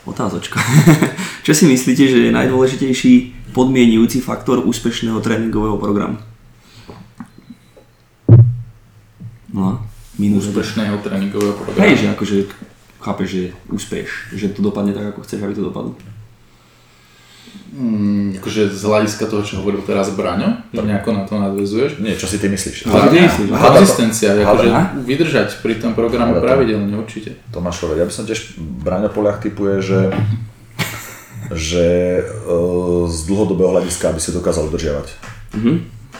[0.08, 0.56] Otázočka.
[1.46, 3.12] čo si myslíte, že je najdôležitejší
[3.54, 6.18] podmienujúci faktor úspešného tréningového programu.
[9.54, 9.78] No,
[10.18, 11.78] minus úspešného tréningového programu.
[11.78, 12.36] Hej, že akože
[12.98, 15.94] chápeš, že úspeš, že to dopadne tak, ako chceš, aby to dopadlo.
[17.74, 21.98] Mm, akože z hľadiska toho, čo hovoril teraz Braňo, to nejako na to nadvezuješ?
[21.98, 22.86] Nie, čo si ty myslíš?
[22.86, 23.50] Ale ty myslíš?
[23.50, 24.70] Konzistencia, akože
[25.02, 27.38] vydržať pri tom programe pravidelne určite.
[27.50, 29.98] Tomáš ja by som tiež, Braňo Poliach typuje, že
[31.54, 35.08] že uh, z dlhodobého hľadiska, aby si dokázal udržiavať.
[35.54, 35.76] Mm-hmm.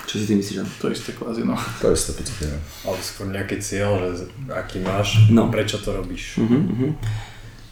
[0.07, 0.62] Čo si ty myslíš?
[0.78, 1.59] To isté kvázi, no.
[1.82, 2.59] To isté, podstate, no.
[2.87, 5.51] Ale skôr nejaký cieľ, že aký máš, no.
[5.51, 6.39] prečo to robíš.
[6.39, 6.91] Mm-hmm.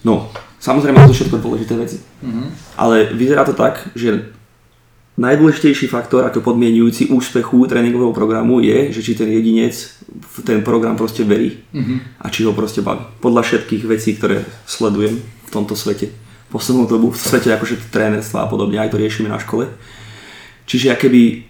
[0.02, 0.26] No,
[0.58, 2.02] samozrejme to všetko dôležité veci.
[2.02, 2.46] Mm-hmm.
[2.74, 4.34] Ale vyzerá to tak, že
[5.20, 9.76] najdôležitejší faktor ako podmienujúci úspechu tréningového programu je, že či ten jedinec
[10.10, 12.24] v ten program proste verí mm-hmm.
[12.24, 13.04] a či ho proste baví.
[13.20, 16.10] Podľa všetkých vecí, ktoré sledujem v tomto svete
[16.52, 19.72] poslednú dobu v svete akože trénerstva a podobne, aj to riešime na škole.
[20.68, 21.48] Čiže keby,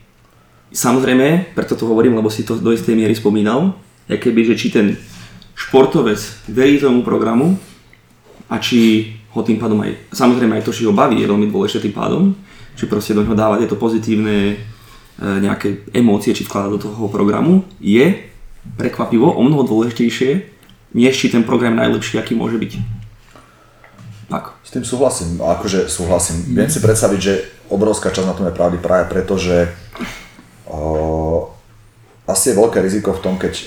[0.71, 3.75] samozrejme, preto to hovorím, lebo si to do istej miery spomínal,
[4.07, 4.95] keby, že či ten
[5.59, 7.59] športovec verí tomu programu
[8.47, 11.89] a či ho tým pádom aj, samozrejme aj to, či ho baví, je veľmi dôležité
[11.89, 12.37] tým pádom,
[12.79, 14.55] či proste do neho dáva tieto pozitívne e,
[15.19, 18.29] nejaké emócie, či vkladá do toho programu, je
[18.77, 20.31] prekvapivo o mnoho dôležitejšie,
[20.93, 23.02] než či ten program najlepší, aký môže byť.
[24.33, 24.57] Tak.
[24.65, 26.41] S tým súhlasím, akože súhlasím.
[26.49, 26.65] Mm.
[26.65, 27.35] Viem si predstaviť, že
[27.69, 29.69] obrovská časť na tom je pravdy práve preto, že
[30.65, 31.53] o,
[32.25, 33.61] asi je veľké riziko v tom, keď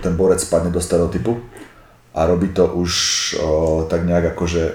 [0.00, 1.36] ten borec spadne do stereotypu
[2.16, 2.92] a robí to už
[3.36, 4.72] o, tak nejak akože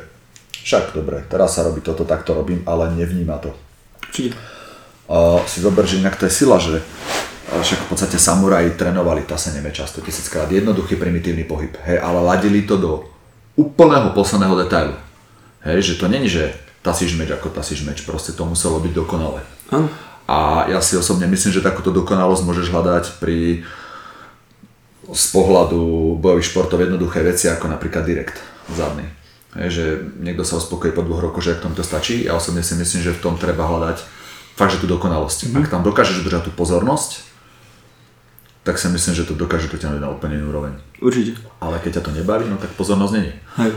[0.61, 3.49] však dobre, teraz sa robí toto, tak to robím, ale nevníma to.
[5.09, 6.85] O, si zober, že inak to je sila, že
[7.49, 12.77] však v podstate samuraji trénovali taseneme často tisíckrát, jednoduchý primitívny pohyb, hej, ale ladili to
[12.77, 13.09] do
[13.59, 14.95] úplného posledného detailu.
[15.67, 19.43] Hej, že to není, že tasíš meč ako tasíš meč, proste to muselo byť dokonalé.
[19.75, 19.91] Ano.
[20.29, 23.67] A ja si osobne myslím, že takúto dokonalosť môžeš hľadať pri
[25.09, 28.37] z pohľadu bojových športov jednoduché veci ako napríklad direkt
[28.69, 29.09] zadný.
[29.57, 29.85] Hej, že
[30.21, 32.29] niekto sa uspokojí po dvoch rokoch, že ak tomu to stačí.
[32.29, 34.05] Ja osobne si myslím, že v tom treba hľadať
[34.53, 35.49] fakt, že tú dokonalosť.
[35.49, 35.59] Mm-hmm.
[35.65, 37.25] Ak tam dokážeš udržať tú pozornosť,
[38.69, 40.77] tak si myslím, že to dokáže potiahnuť na úplne inú úroveň.
[41.01, 41.41] Určite.
[41.57, 43.33] Ale keď ťa to nebaví, no tak pozornosť není.
[43.57, 43.73] Hej.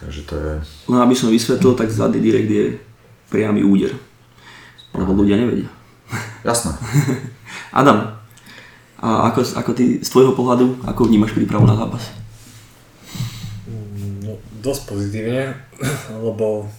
[0.00, 0.52] Takže to je...
[0.88, 2.80] No aby som vysvetlil, tak zadný direkt je
[3.28, 3.92] priamy úder.
[4.96, 5.68] Lebo ľudia nevedia.
[6.48, 6.80] Jasné.
[7.76, 8.16] Adam,
[8.96, 12.08] a ako, ako ty z tvojho pohľadu, ako vnímaš prípravu na zápas?
[14.24, 15.60] No, dosť pozitívne,
[16.24, 16.72] lebo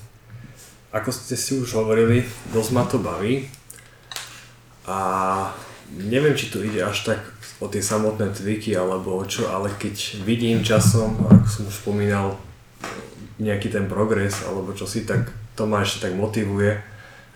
[0.90, 3.46] ako ste si už hovorili, dosť ma to baví.
[4.90, 4.98] A
[5.96, 7.20] neviem, či to ide až tak
[7.64, 12.38] o tie samotné tviky alebo o čo, ale keď vidím časom, ako som už spomínal,
[13.38, 16.78] nejaký ten progres alebo čo si, tak to ma ešte tak motivuje,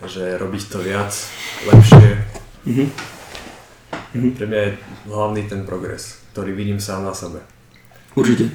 [0.06, 1.14] že robiť to viac,
[1.66, 2.08] lepšie.
[2.66, 2.90] Mm-hmm.
[4.38, 4.72] Pre mňa je
[5.10, 7.42] hlavný ten progres, ktorý vidím sám na sebe.
[8.18, 8.52] Určite.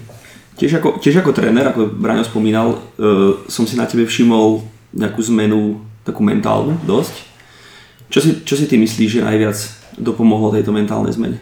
[0.57, 4.65] Tiež ako, tiež ako tréner, ako Braňo spomínal, uh, som si na tebe všimol
[4.97, 7.15] nejakú zmenu, takú mentálnu dosť.
[8.09, 9.59] Čo si, čo si ty myslíš, že najviac
[9.97, 11.39] dopomohlo tejto mentálnej zmene?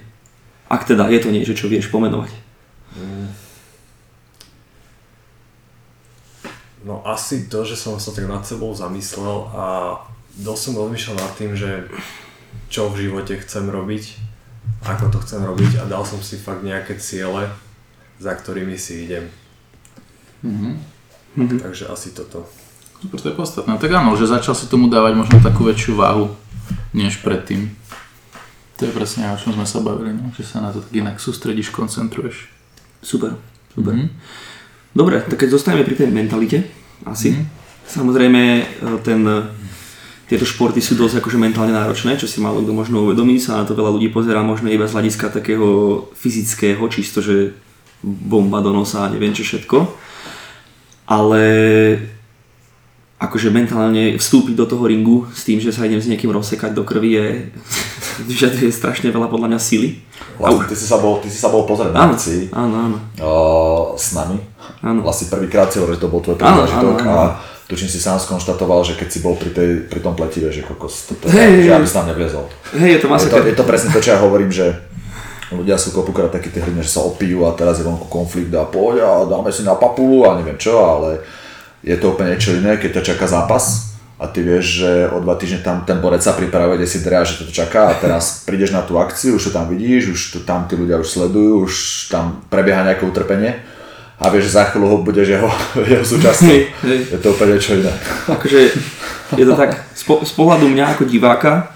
[0.71, 2.31] Ak teda je to niečo, čo vieš pomenovať.
[6.85, 9.65] No asi to, že som sa tak nad sebou zamyslel a
[10.37, 11.89] dosť som rozmýšľal nad tým, že
[12.69, 14.21] čo v živote chcem robiť,
[14.85, 17.49] ako to chcem robiť a dal som si fakt nejaké ciele,
[18.21, 19.33] za ktorými si idem.
[20.45, 21.65] Mm-hmm.
[21.65, 22.45] Takže asi toto.
[23.01, 23.81] Super, to je podstatné.
[23.81, 26.37] Tak áno, že začal si tomu dávať možno takú väčšiu váhu,
[26.93, 27.73] než predtým.
[28.75, 30.35] To je presne o čom sme sa bavili, no?
[30.35, 32.51] že sa na to tak inak sústredíš, koncentruješ.
[32.99, 33.39] Super,
[33.71, 33.95] super.
[33.95, 34.11] Mm-hmm.
[34.95, 36.67] Dobre, tak keď zostaneme pri tej mentalite,
[37.07, 37.35] asi.
[37.35, 37.47] Mm-hmm.
[37.85, 38.65] Samozrejme, e,
[39.07, 39.21] ten
[40.25, 43.69] tieto športy sú dosť akože mentálne náročné, čo si málo kto možno uvedomí, sa na
[43.69, 47.53] to veľa ľudí pozerá možno iba z hľadiska takého fyzického, čisto, že
[48.01, 49.85] bomba do nosa a neviem čo všetko.
[51.05, 51.45] Ale
[53.21, 56.89] akože mentálne vstúpiť do toho ringu s tým, že sa idem s niekým rozsekať do
[56.89, 57.27] krvi je,
[58.23, 59.99] vyžaduje strašne veľa podľa mňa sily.
[60.39, 62.97] Vlastne ty si sa bol, ty si sa bol pozrieť na Áno, akcii áno, áno.
[63.19, 63.33] o,
[63.99, 64.39] s nami.
[64.83, 65.03] Áno.
[65.03, 68.85] Vlastne prvýkrát si hovoril, že to bol tvoj prvý zážitok a tučím si sám skonštatoval,
[68.85, 71.71] že keď si bol pri, tej, pri tom pletive, že kokos, to, to, Hej, že
[71.73, 72.45] aby si tam nevliezol.
[72.77, 74.75] Hej, je to Je to, je to presne to, čo ja hovorím, že
[75.55, 78.67] ľudia sú kopukrát takí tí hrdine, že sa opijú a teraz je vonku konflikt a
[78.67, 81.23] poď a dáme si na papu a neviem čo, ale
[81.85, 83.94] je to úplne niečo iné, keď ťa čaká zápas
[84.25, 87.29] a ty vieš, že o dva týždne tam ten borec sa pripravuje, kde si drea,
[87.29, 90.39] že to čaká a teraz prídeš na tú akciu, už to tam vidíš, už to
[90.49, 91.75] tam tí ľudia už sledujú, už
[92.09, 93.61] tam prebieha nejaké utrpenie
[94.17, 95.51] a vieš, že za chvíľu ho budeš jeho,
[95.93, 96.57] jeho súčasťou.
[97.13, 97.93] Je to úplne niečo iné.
[98.33, 98.61] Akože
[99.35, 101.75] je to tak, z, po, z pohľadu mňa ako diváka,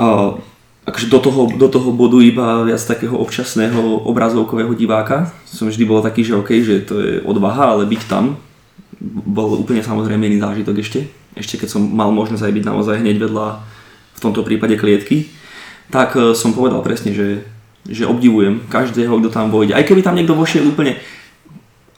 [0.00, 0.40] uh,
[0.88, 5.28] akože do toho, do toho bodu iba viac takého občasného obrazovkového diváka.
[5.44, 8.40] Som vždy bol taký, že OK, že to je odvaha, ale byť tam
[9.04, 11.00] bol úplne samozrejme iný zážitok ešte.
[11.36, 13.46] Ešte keď som mal možnosť aj byť naozaj hneď vedľa,
[14.16, 15.28] v tomto prípade klietky,
[15.92, 17.44] tak uh, som povedal presne, že,
[17.84, 19.76] že obdivujem každého, kto tam vojde.
[19.76, 20.96] Aj keby tam niekto vošiel úplne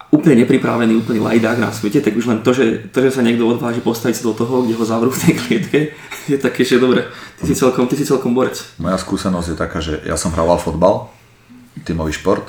[0.09, 3.45] úplne nepripravený, úplne lajdák na svete, tak už len to, že, to, že sa niekto
[3.45, 5.79] odváži postaviť sa do toho, kde ho zavrú v tej klietke,
[6.33, 7.05] je také, že dobre,
[7.37, 8.57] ty si celkom, ty si celkom borec.
[8.81, 11.13] Moja skúsenosť je taká, že ja som hrával fotbal,
[11.85, 12.49] tímový šport,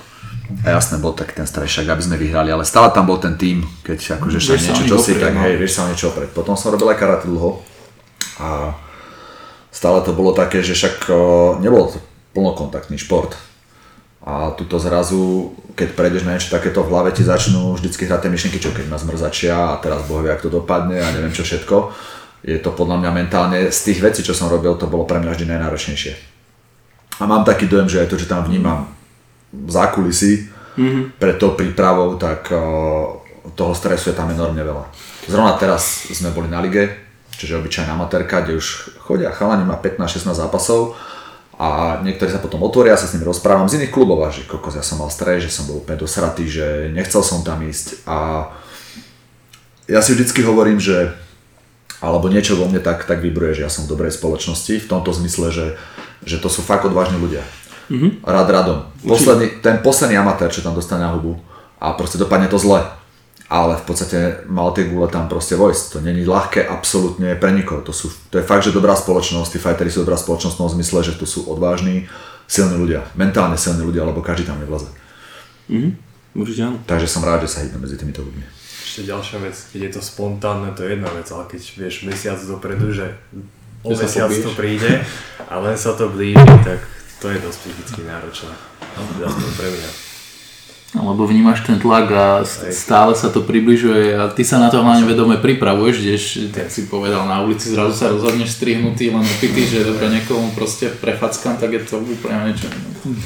[0.50, 3.62] a jasné, bol tak ten strešak, aby sme vyhrali, ale stále tam bol ten tým,
[3.86, 5.46] keď akože sa niečo, čo si, tak no.
[5.46, 6.34] hej, vieš sa niečo oprieť.
[6.34, 7.62] Potom som robil aj karate dlho
[8.42, 8.74] a
[9.70, 11.06] stále to bolo také, že však
[11.62, 12.02] nebol to
[12.34, 13.38] plnokontaktný šport.
[14.26, 18.34] A tuto zrazu, keď prejdeš na niečo takéto v hlave, ti začnú vždycky hrať tie
[18.34, 21.46] myšlienky, čo keď ma zmrzačia a teraz boh vie, ako to dopadne a neviem čo
[21.46, 21.94] všetko.
[22.44, 25.32] Je to podľa mňa mentálne, z tých vecí, čo som robil, to bolo pre mňa
[25.34, 26.14] vždy najnáročnejšie.
[27.20, 28.99] A mám taký dojem, že aj to, čo tam vnímam
[29.54, 31.04] zákulisí mm-hmm.
[31.18, 32.50] pred tou prípravou, tak
[33.56, 34.86] toho stresu je tam enormne veľa.
[35.30, 36.90] Zrovna teraz sme boli na lige,
[37.38, 40.98] čiže obyčajná amatérka, kde už chodia chalani, má 15-16 zápasov
[41.60, 44.80] a niektorí sa potom otvoria, sa s nimi rozprávam z iných klubov a že kokos,
[44.80, 48.48] ja som mal stres, že som bol úplne dosratý, že nechcel som tam ísť a
[49.90, 51.12] ja si vždycky hovorím, že
[52.00, 55.12] alebo niečo vo mne tak, tak vybruje, že ja som v dobrej spoločnosti, v tomto
[55.12, 55.68] zmysle, že,
[56.24, 57.44] že to sú fakt odvážni ľudia.
[57.90, 58.12] Mm-hmm.
[58.22, 58.80] Rad radom.
[59.02, 61.42] Posledný, ten posledný amatér, čo tam dostane na hubu
[61.82, 62.86] a proste dopadne to zle.
[63.50, 65.98] Ale v podstate mal tie gule tam proste vojsť.
[65.98, 67.82] To není ľahké absolútne pre nikoho.
[67.82, 70.70] To, sú, to je fakt, že dobrá spoločnosť, tí fighteri sú dobrá spoločnosť v tom
[70.70, 72.06] zmysle, že to sú odvážni,
[72.46, 73.10] silní ľudia.
[73.18, 74.94] Mentálne silní ľudia, lebo každý tam nevlaze.
[75.66, 75.90] Mhm,
[76.38, 76.78] určite áno.
[76.86, 78.46] Takže som rád, že sa hýbem medzi týmito ľuďmi.
[78.86, 82.38] Ešte ďalšia vec, keď je to spontánne, to je jedna vec, ale keď vieš mesiac
[82.42, 83.18] dopredu, že
[83.82, 85.06] o mesiac to príde
[85.50, 86.82] a len sa to blíži, tak
[87.20, 88.54] to je dosť psychicky náročné.
[88.98, 89.92] Aspoň pre mňa.
[90.90, 94.82] Lebo vnímaš ten tlak a st- stále sa to približuje a ty sa na to
[94.82, 99.70] hlavne vedome pripravuješ, ideš, tak si povedal, na ulici zrazu sa rozhodneš strihnutý, len opitý,
[99.70, 102.66] že dobre niekomu proste prefackam, tak je to úplne niečo.
[102.74, 103.22] iné.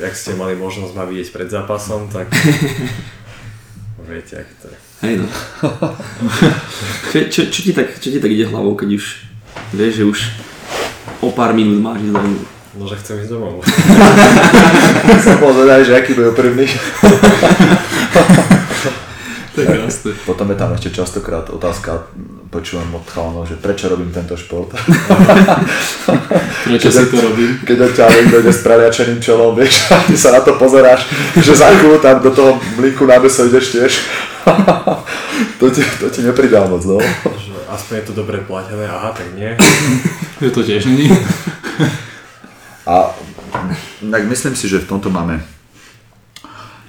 [0.00, 2.32] Jak ste mali možnosť ma vidieť pred zápasom, tak
[4.08, 4.78] viete, ak to je.
[5.04, 5.28] Hej no.
[7.32, 9.04] čo, čo, ti tak, čo ti tak ide hlavou, keď už
[9.76, 10.18] vieš, že už
[11.24, 12.32] o pár minút máš ísť len
[12.74, 13.62] No, že chcem ísť domov.
[15.22, 16.66] som bol zvedavý, že aký bude prvný.
[19.54, 20.10] Krásne.
[20.26, 22.10] Potom je tam ešte častokrát otázka,
[22.50, 24.74] počúvam od chalanov, že prečo robím tento šport.
[26.66, 27.62] Prečo si to robím?
[27.62, 31.06] Keď od ťa niekto ide s preliačeným čelom, vieš, a ty sa na to pozeráš,
[31.38, 33.92] že za chvíľu tam do toho mlíku na meso ideš tiež.
[35.62, 36.98] to, ti, to ti nepridá moc, no.
[37.74, 39.50] Aspoň je to dobre platené, aha, tak nie.
[40.42, 41.10] Že to tiež není.
[42.86, 43.10] A
[44.10, 45.40] tak myslím si, že v tomto máme,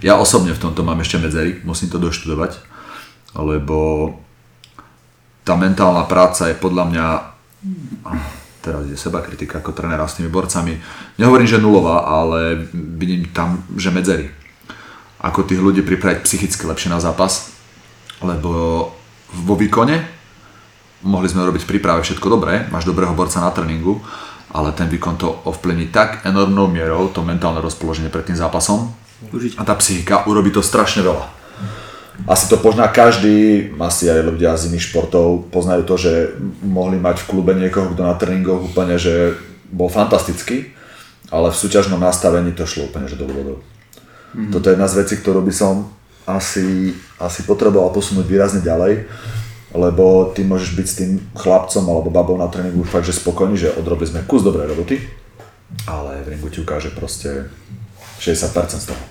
[0.04, 2.60] ja osobne v tomto mám ešte medzery, musím to doštudovať,
[3.38, 4.12] lebo
[5.48, 7.06] tá mentálna práca je podľa mňa,
[8.60, 10.76] teraz ide seba kritika ako trénera s tými borcami,
[11.16, 14.34] nehovorím, že nulová, ale vidím tam, že medzery.
[15.24, 17.56] Ako tých ľudí pripraviť psychicky lepšie na zápas,
[18.20, 18.92] lebo
[19.32, 20.15] vo výkone
[21.06, 24.02] mohli sme robiť v príprave všetko dobré, máš dobrého borca na tréningu,
[24.50, 28.90] ale ten výkon to ovplyvní tak enormnou mierou, to mentálne rozpoloženie pred tým zápasom
[29.30, 29.56] Určite.
[29.56, 31.30] a tá psychika urobí to strašne veľa.
[32.32, 36.12] Asi to pozná každý, asi aj ľudia z iných športov poznajú to, že
[36.64, 39.36] mohli mať v klube niekoho, kto na tréningoch úplne, že
[39.68, 40.72] bol fantastický,
[41.28, 43.58] ale v súťažnom nastavení to šlo úplne, že dolu vodou.
[44.32, 44.52] Mm-hmm.
[44.56, 45.92] Toto je jedna z vecí, ktorú by som
[46.24, 49.06] asi, asi potreboval posunúť výrazne ďalej,
[49.76, 53.76] lebo ty môžeš byť s tým chlapcom alebo babou na tréningu fakt, že spokojný, že
[53.76, 55.04] odrobili sme kus dobrej roboty,
[55.86, 57.52] ale v ringu ti ukáže proste
[58.24, 59.04] 60% z toho.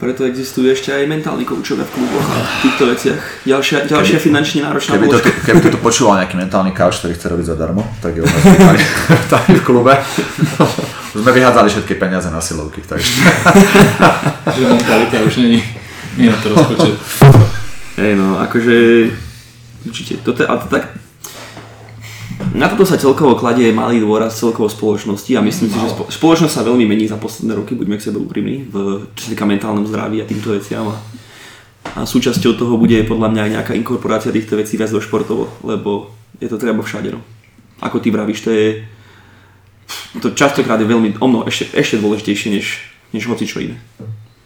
[0.00, 3.20] Preto existujú ešte aj mentálni koučovia v kluboch a v týchto veciach.
[3.44, 7.26] Ďalšia, ďalšia Keby- finančne náročná Keby to, keby to počúval nejaký mentálny couch, ktorý chce
[7.28, 8.40] robiť zadarmo, tak je u nás
[9.60, 9.92] v klube.
[11.14, 13.12] Už sme vyhádzali všetky peniaze na silovky, takže
[14.56, 15.60] Že mentalita už není,
[16.16, 16.96] nie je to rozpočet.
[18.00, 18.74] Hej no, akože
[19.86, 20.84] určite, toto ale to tak
[22.56, 26.54] na toto sa celkovo kladie malý dôraz celkovo spoločnosti a myslím si, že spo, spoločnosť
[26.56, 29.84] sa veľmi mení za posledné roky, buďme k sebe úprimní, v, čo sa týka mentálnom
[29.84, 30.96] zdraví a týmto veciam a,
[31.94, 36.10] a súčasťou toho bude podľa mňa aj nejaká inkorporácia týchto vecí viac do športovo, lebo
[36.40, 37.20] je to treba všade no.
[37.84, 38.66] Ako ty vravíš, to je
[40.18, 42.66] to častokrát je veľmi, o mnoho ešte, ešte dôležitejšie než,
[43.14, 43.78] než hoci čo iné.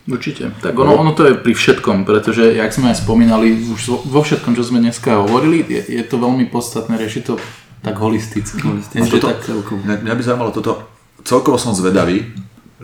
[0.05, 0.53] Určite.
[0.61, 4.53] Tak ono, ono to je pri všetkom, pretože, jak sme aj spomínali, už vo- všetkom,
[4.53, 7.41] čo sme dneska hovorili, je, je to veľmi podstatné riešiť to
[7.81, 8.61] tak holisticky.
[8.65, 9.09] Holisticky.
[9.09, 9.81] Toto- tak, Celkovo.
[9.81, 10.85] mňa, mňa by zaujímalo toto,
[11.25, 12.33] celkovo som zvedavý,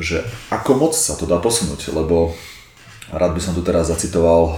[0.01, 2.33] že ako moc sa to dá posunúť, lebo
[3.13, 4.53] rád by som tu teraz zacitoval uh,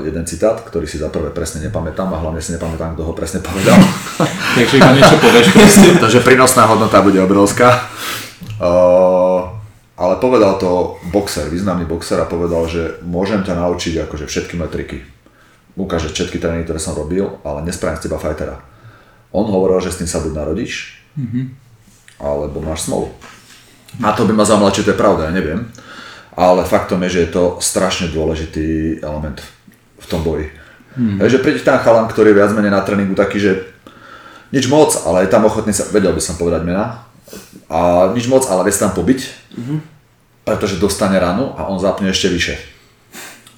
[0.00, 3.44] jeden citát, ktorý si za prvé presne nepamätám a hlavne si nepamätám, kto ho presne
[3.44, 3.76] povedal.
[4.56, 5.88] takže iba niečo povieš proste.
[6.00, 7.92] Takže prínosná hodnota bude obrovská.
[8.56, 9.25] Uh,
[9.96, 15.00] ale povedal to boxer, významný boxer a povedal, že môžem ťa naučiť akože všetky metriky.
[15.76, 18.60] Ukáže všetky tréningy, ktoré som robil, ale nespravím z teba fightera.
[19.32, 21.00] On hovoril, že s tým sa buď narodíš,
[22.20, 23.12] alebo máš smolu.
[24.04, 25.68] A to by ma zaujímalo, či to je pravda, ja neviem.
[26.36, 29.40] Ale faktom je, že je to strašne dôležitý element
[29.96, 30.52] v tom boji.
[30.96, 31.20] Hmm.
[31.28, 33.52] že príde tam chalan, ktorý je viac menej na tréningu taký, že
[34.48, 37.04] nič moc, ale je tam ochotný sa, vedel by som povedať mena,
[37.66, 39.20] a nič moc, ale sa tam pobiť,
[40.46, 42.56] pretože dostane ranu a on zapne ešte vyššie.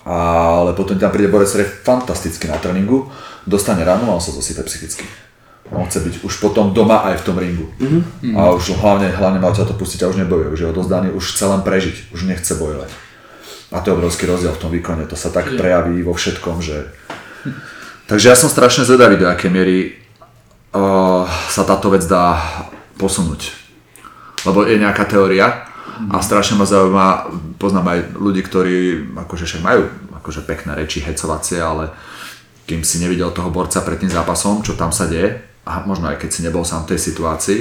[0.08, 3.12] Ale potom tam príde borec, ktorý je fantasticky na tréningu,
[3.44, 5.04] dostane ranu a on sa zosype psychicky.
[5.68, 7.68] On chce byť už potom doma aj v tom ringu.
[8.32, 11.36] A už hlavne, hlavne mal ťa to pustiť a už nebojuje, už je odozdaný, už
[11.36, 12.88] chce len prežiť, už nechce bojovať.
[13.68, 16.88] A to je obrovský rozdiel v tom výkone, to sa tak prejaví vo všetkom, že...
[18.08, 19.92] Takže ja som strašne zvedavý, do akej miery
[20.72, 22.40] uh, sa táto vec dá
[22.98, 23.54] posunúť.
[24.44, 25.70] Lebo je nejaká teória
[26.10, 27.06] a strašne ma zaujíma,
[27.58, 28.76] poznám aj ľudí, ktorí
[29.14, 29.86] akože však majú
[30.18, 31.88] akože pekné reči, hecovacie, ale
[32.68, 36.20] kým si nevidel toho borca pred tým zápasom, čo tam sa deje, a možno aj
[36.20, 37.60] keď si nebol sám v tej situácii,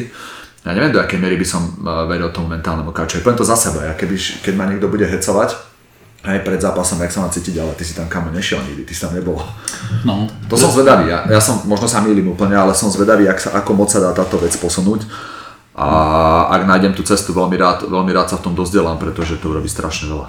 [0.67, 3.23] ja neviem, do akej miery by som uh, vedel tomu mentálnemu kaučovi.
[3.23, 5.55] Poviem to za seba, ja keby, keď ma niekto bude hecovať,
[6.27, 8.91] aj pred zápasom, jak sa mám cítiť, ale ty si tam kamo nešiel nikdy, ty
[8.91, 9.39] si tam nebol.
[10.03, 13.39] No, To som zvedavý, ja, ja som, možno sa mýlim úplne, ale som zvedavý, ak
[13.39, 15.07] sa, ako moc sa dá táto vec posunúť.
[15.77, 15.87] A
[16.51, 19.69] ak nájdem tú cestu, veľmi rád, veľmi rád sa v tom dozdelám, pretože to urobí
[19.69, 20.27] strašne veľa.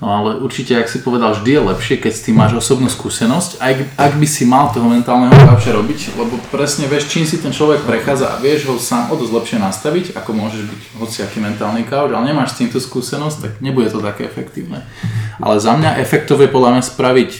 [0.00, 3.60] No ale určite, ak si povedal, vždy je lepšie, keď s tým máš osobnú skúsenosť,
[3.60, 7.52] aj ak by si mal toho mentálneho kauča robiť, lebo presne vieš, čím si ten
[7.52, 11.84] človek prechádza a vieš ho sám o dosť lepšie nastaviť, ako môžeš byť hociaký mentálny
[11.84, 14.88] kauč, ale nemáš s tým skúsenosť, tak nebude to také efektívne.
[15.36, 17.30] Ale za mňa efektové podľa mňa spraviť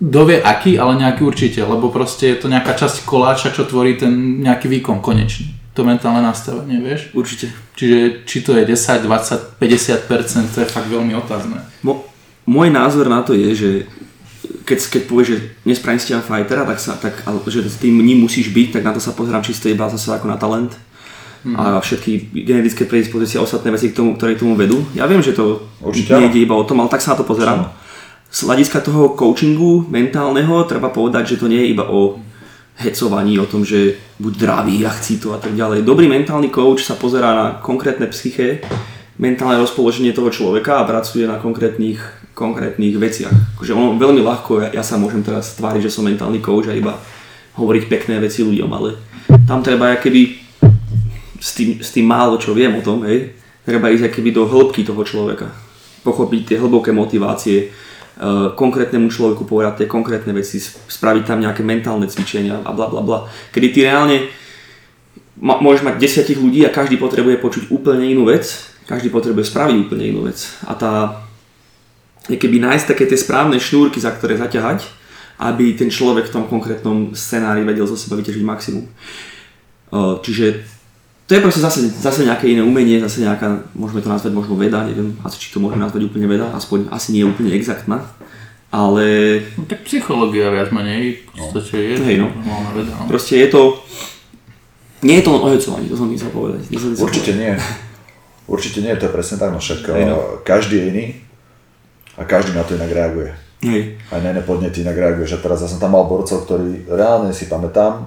[0.00, 4.40] dovie aký, ale nejaký určite, lebo proste je to nejaká časť koláča, čo tvorí ten
[4.40, 5.55] nejaký výkon konečný.
[5.76, 7.12] To mentálne nastavenie, vieš?
[7.12, 7.52] Určite.
[7.76, 11.60] Čiže či to je 10, 20, 50%, to je fakt veľmi otázne.
[11.84, 12.08] Mo,
[12.48, 13.70] môj názor na to je, že
[14.64, 17.14] keď, keď povieš, že nespravím z teba fightera, tak, sa, tak
[17.46, 20.26] že s tým ním musíš byť, tak na to sa pozerám čisto iba zase ako
[20.26, 20.72] na talent
[21.54, 24.82] a všetky genetické predispozície a ostatné veci, k tomu, ktoré k tomu vedú.
[24.98, 27.28] Ja viem, že to Určite nie ide iba o tom, ale tak sa na to
[27.28, 27.70] pozerám.
[28.26, 32.18] Z hľadiska toho coachingu mentálneho treba povedať, že to nie je iba o
[32.76, 35.82] hecovaní, o tom, že buď dravý a chci to a tak ďalej.
[35.82, 38.60] Dobrý mentálny coach sa pozerá na konkrétne psyché,
[39.16, 42.00] mentálne rozpoloženie toho človeka a pracuje na konkrétnych,
[42.36, 43.32] konkrétnych veciach.
[43.56, 46.76] Akože ono veľmi ľahko, ja, ja sa môžem teraz tváriť, že som mentálny coach a
[46.76, 47.00] iba
[47.56, 49.00] hovoriť pekné veci ľuďom, ale
[49.48, 50.36] tam treba keby
[51.40, 53.32] s tým, s tým málo čo viem o tom, hej,
[53.64, 55.48] treba ísť keby do hĺbky toho človeka.
[56.04, 57.72] Pochopiť tie hlboké motivácie,
[58.56, 63.18] konkrétnemu človeku povedať tie konkrétne veci, spraviť tam nejaké mentálne cvičenia a bla bla bla.
[63.52, 64.32] Kedy ty reálne
[65.36, 68.48] môžeš mať desiatich ľudí a každý potrebuje počuť úplne inú vec,
[68.88, 70.48] každý potrebuje spraviť úplne inú vec.
[70.64, 70.92] A tá,
[72.24, 74.88] keby nájsť také tie správne šnúrky, za ktoré zaťahať,
[75.36, 78.88] aby ten človek v tom konkrétnom scenári vedel zo seba vyťažiť maximum.
[79.92, 80.64] Uh, čiže
[81.26, 84.86] to je proste zase, zase nejaké iné umenie, zase nejaká, môžeme to nazvať možno veda,
[84.86, 88.06] neviem asi či to môžeme nazvať úplne veda, aspoň asi nie je úplne exaktná,
[88.70, 89.04] ale
[89.58, 92.30] No, tak psychológia viac menej v podstate je Hej, no.
[92.30, 92.92] normálna veda.
[92.94, 93.10] No.
[93.10, 93.62] proste je to,
[95.02, 96.60] nie je to len ohecovanie, to som chcel povedať.
[96.72, 97.42] Som chcel Určite povedať.
[97.42, 97.52] nie.
[98.46, 100.14] Určite nie, to je presne tak, no však Hej, no.
[100.14, 101.04] uh, každý je iný
[102.14, 103.34] a každý na to inak reaguje.
[103.66, 103.98] Hej.
[104.12, 105.40] aj na iné podnety inak reaguješ.
[105.40, 108.04] A teraz ja som tam mal borcov, ktorí reálne si pamätám,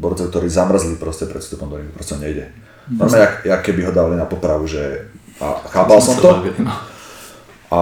[0.00, 2.48] borcov, ktorí zamrzli proste pred vstupom do ringu, proste nejde.
[2.88, 6.28] Normálne, jak, jak keby ho dali na popravu, že a chápal som to
[7.70, 7.80] a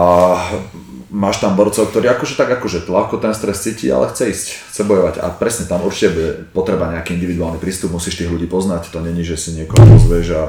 [1.09, 4.83] máš tam borcov, ktorí akože tak akože ľahko ten stres cíti, ale chce ísť, chce
[4.85, 9.01] bojovať a presne tam určite bude potreba nejaký individuálny prístup, musíš tých ľudí poznať, to
[9.01, 10.43] není, že si niekoho pozveš a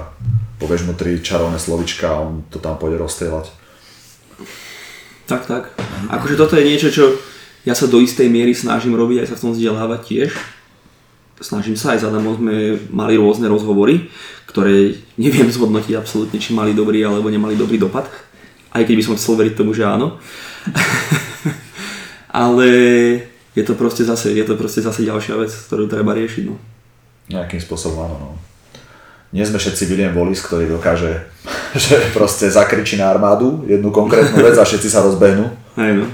[0.60, 3.48] povieš mu tri čarovné slovička a on to tam pôjde rozstrieľať.
[5.26, 5.64] Tak, tak.
[6.12, 7.16] Akože toto je niečo, čo
[7.64, 10.30] ja sa do istej miery snažím robiť, aj sa v tom vzdelávať tiež.
[11.40, 14.12] Snažím sa, aj s Adamom sme mali rôzne rozhovory,
[14.52, 18.08] ktoré neviem zhodnotiť absolútne, či mali dobrý alebo nemali dobrý dopad.
[18.70, 20.20] Aj keď by som chcel veriť tomu, že áno.
[22.30, 22.68] Ale
[23.58, 26.44] je to proste zase, je to proste zase ďalšia vec, ktorú treba riešiť.
[26.46, 26.56] No.
[27.34, 28.18] Nejakým spôsobom áno.
[28.20, 28.30] No.
[29.30, 31.26] Nie sme všetci William Wallis, ktorý dokáže,
[31.88, 35.50] že proste zakričí na armádu jednu konkrétnu vec a všetci sa rozbehnú.
[35.78, 36.06] Hej, no.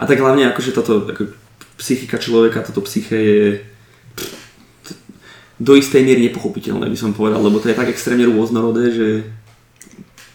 [0.00, 1.36] A tak hlavne akože toto, ako
[1.76, 3.46] psychika človeka, toto psyché je
[5.60, 9.06] do istej miery nepochopiteľné, by som povedal, lebo to je tak extrémne rôznorodé, že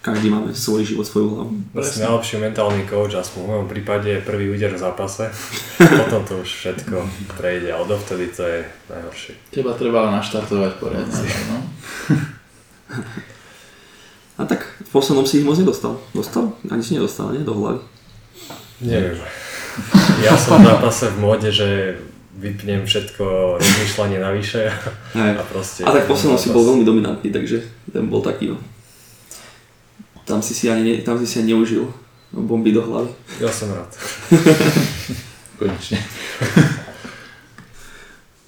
[0.05, 1.51] každý máme svoj život, svoju hlavu.
[1.73, 2.05] Presne.
[2.05, 5.34] Najlepší mentálny coach, aspoň v mojom prípade je prvý úder v zápase.
[6.05, 7.09] Potom to už všetko
[7.41, 9.34] prejde, ale dovtedy to je najhoršie.
[9.49, 11.26] Teba treba naštartovať poriadne.
[11.49, 11.57] No.
[14.38, 15.97] A tak v poslednom si ich moc nedostal.
[16.13, 16.53] Dostal?
[16.69, 17.41] Ani si nedostal, nie?
[17.41, 17.82] Do hlavy.
[18.86, 19.17] Neviem.
[20.23, 21.99] Ja som v zápase v móde, že
[22.36, 24.67] vypnem všetko rozmýšľanie navyše
[25.39, 25.88] a proste...
[25.88, 28.59] A tak poslednom si bol veľmi dominantný, takže ten bol taký, no.
[30.25, 31.86] Tam si si ani, ne- tam si si ani neužil
[32.36, 33.13] bomby do hlavy.
[33.39, 33.88] Ja som rád.
[35.59, 36.01] Konečne.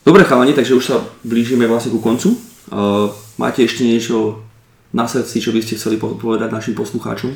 [0.04, 2.36] Dobre chalani, takže už sa blížime vlastne ku koncu.
[2.68, 3.08] Uh,
[3.40, 4.44] máte ešte niečo
[4.92, 7.32] na srdci, čo by ste chceli po- povedať našim poslucháčom?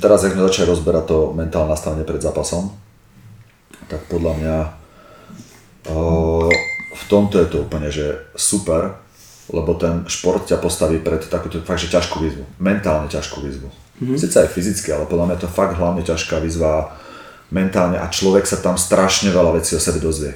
[0.00, 2.72] Teraz, ak sme začali rozberať to mentálne nastavenie pred zápasom,
[3.92, 4.56] tak podľa mňa
[6.90, 8.98] v tomto je to úplne, že super,
[9.50, 12.44] lebo ten šport ťa postaví pred takúto fakt, že ťažkú výzvu.
[12.62, 13.68] Mentálne ťažkú výzvu.
[14.00, 14.18] Mm-hmm.
[14.18, 16.94] Sice aj fyzicky, ale podľa mňa je to fakt hlavne ťažká výzva
[17.50, 20.32] mentálne a človek sa tam strašne veľa vecí o sebe dozvie.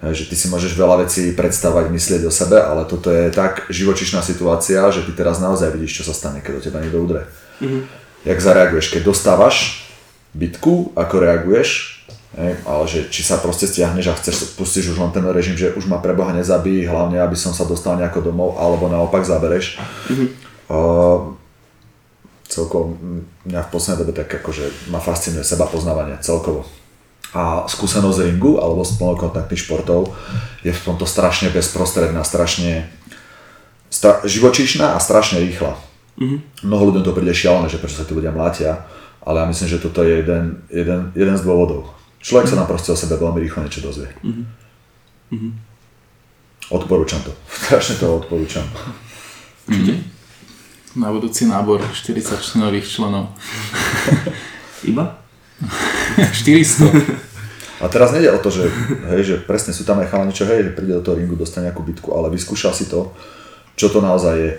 [0.00, 3.68] Hej, že ty si môžeš veľa vecí predstavať, myslieť o sebe, ale toto je tak
[3.68, 7.28] živočišná situácia, že ty teraz naozaj vidíš, čo sa stane, keď do teba niekto udre.
[7.60, 7.82] Mm-hmm.
[8.24, 9.84] Jak zareaguješ, keď dostávaš
[10.32, 11.99] bitku, ako reaguješ,
[12.38, 15.74] hej, ale že či sa proste stiahneš a chceš, pustíš už len ten režim, že
[15.74, 19.82] už ma pre Boha nezabí, hlavne aby som sa dostal nejako domov, alebo naopak zabereš.
[20.06, 20.28] Mm-hmm.
[20.70, 21.34] Uh,
[22.46, 22.98] celkovo
[23.46, 26.66] mňa v poslednej dobe tak akože ma fascinuje seba poznávanie celkovo.
[27.30, 30.10] A skúsenosť ringu alebo z plnokontaktných športov
[30.66, 32.90] je v tomto strašne bezprostredná, strašne
[33.86, 35.78] stra- živočíšna a strašne rýchla.
[36.18, 36.66] Mm-hmm.
[36.66, 38.82] Mnoho ľuďom to príde šialené, že prečo sa tí ľudia mlátia,
[39.22, 41.99] ale ja myslím, že toto je jeden, jeden, jeden z dôvodov.
[42.20, 44.12] Človek sa nám proste o sebe veľmi rýchlo niečo dozvie.
[44.20, 45.52] Mm-hmm.
[46.70, 47.32] Odporúčam to.
[47.66, 48.64] Strašne to odporúčam.
[49.64, 50.04] Určite.
[50.98, 53.32] Na budúci nábor 40 členových členov.
[54.90, 55.22] Iba?
[56.18, 57.80] 400.
[57.80, 58.68] A teraz nejde o to, že,
[59.16, 61.72] hej, že presne sú tam aj chalani, čo hej, že príde do toho ringu, dostane
[61.72, 63.16] nejakú bitku, ale vyskúšal si to,
[63.72, 64.52] čo to naozaj je.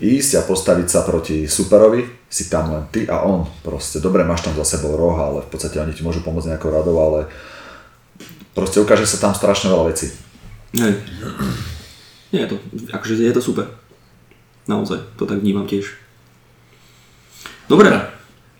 [0.00, 4.02] Ísť a postaviť sa proti superovi, si tam len ty a on proste.
[4.02, 6.96] Dobre, máš tam za sebou roha, ale v podstate oni ti môžu pomôcť nejakou radou,
[6.98, 7.30] ale
[8.52, 10.10] proste ukáže sa tam strašne veľa vecí.
[10.74, 11.00] Hej.
[12.34, 12.56] Nie je to,
[12.90, 13.66] akože je to super.
[14.66, 15.94] Naozaj, to tak vnímam tiež.
[17.70, 17.94] Dobre,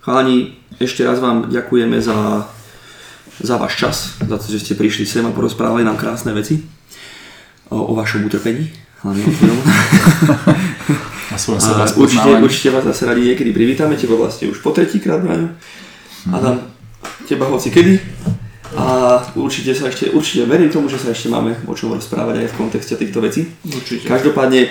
[0.03, 2.47] chalani, ešte raz vám ďakujeme za,
[3.43, 6.63] za váš čas, za to, že ste prišli sem a porozprávali nám krásne veci
[7.71, 8.71] o, o vašom utrpení,
[9.07, 9.59] hlavne tvojom.
[11.31, 15.53] A A určite, určite vás zase radi niekedy privítame, teba vlastne už po tretíkrát, Braňo.
[16.33, 16.59] Adam,
[17.29, 18.01] teba hoci kedy.
[18.75, 22.49] A určite sa ešte, určite verím tomu, že sa ešte máme o čom rozprávať aj
[22.51, 23.47] v kontexte týchto vecí.
[23.63, 24.11] Určite.
[24.11, 24.69] Každopádne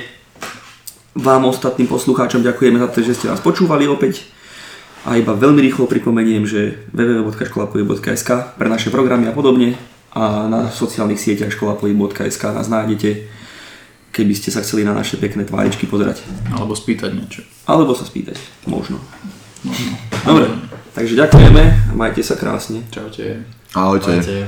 [1.16, 4.28] vám ostatným poslucháčom ďakujeme za to, že ste nás počúvali opäť.
[5.06, 9.78] A iba veľmi rýchlo pripomeniem, že www.školapohyb.sk pre naše programy a podobne
[10.12, 13.30] a na sociálnych sieťach školapohyb.sk nás nájdete,
[14.16, 16.24] keby ste sa chceli na naše pekné tváričky pozerať.
[16.56, 17.44] Alebo spýtať niečo.
[17.68, 19.04] Alebo sa spýtať, možno.
[20.24, 20.48] Dobre,
[20.96, 22.88] takže ďakujeme a majte sa krásne.
[22.88, 23.44] Čaute.
[23.76, 24.16] Ahojte.
[24.16, 24.48] Majte.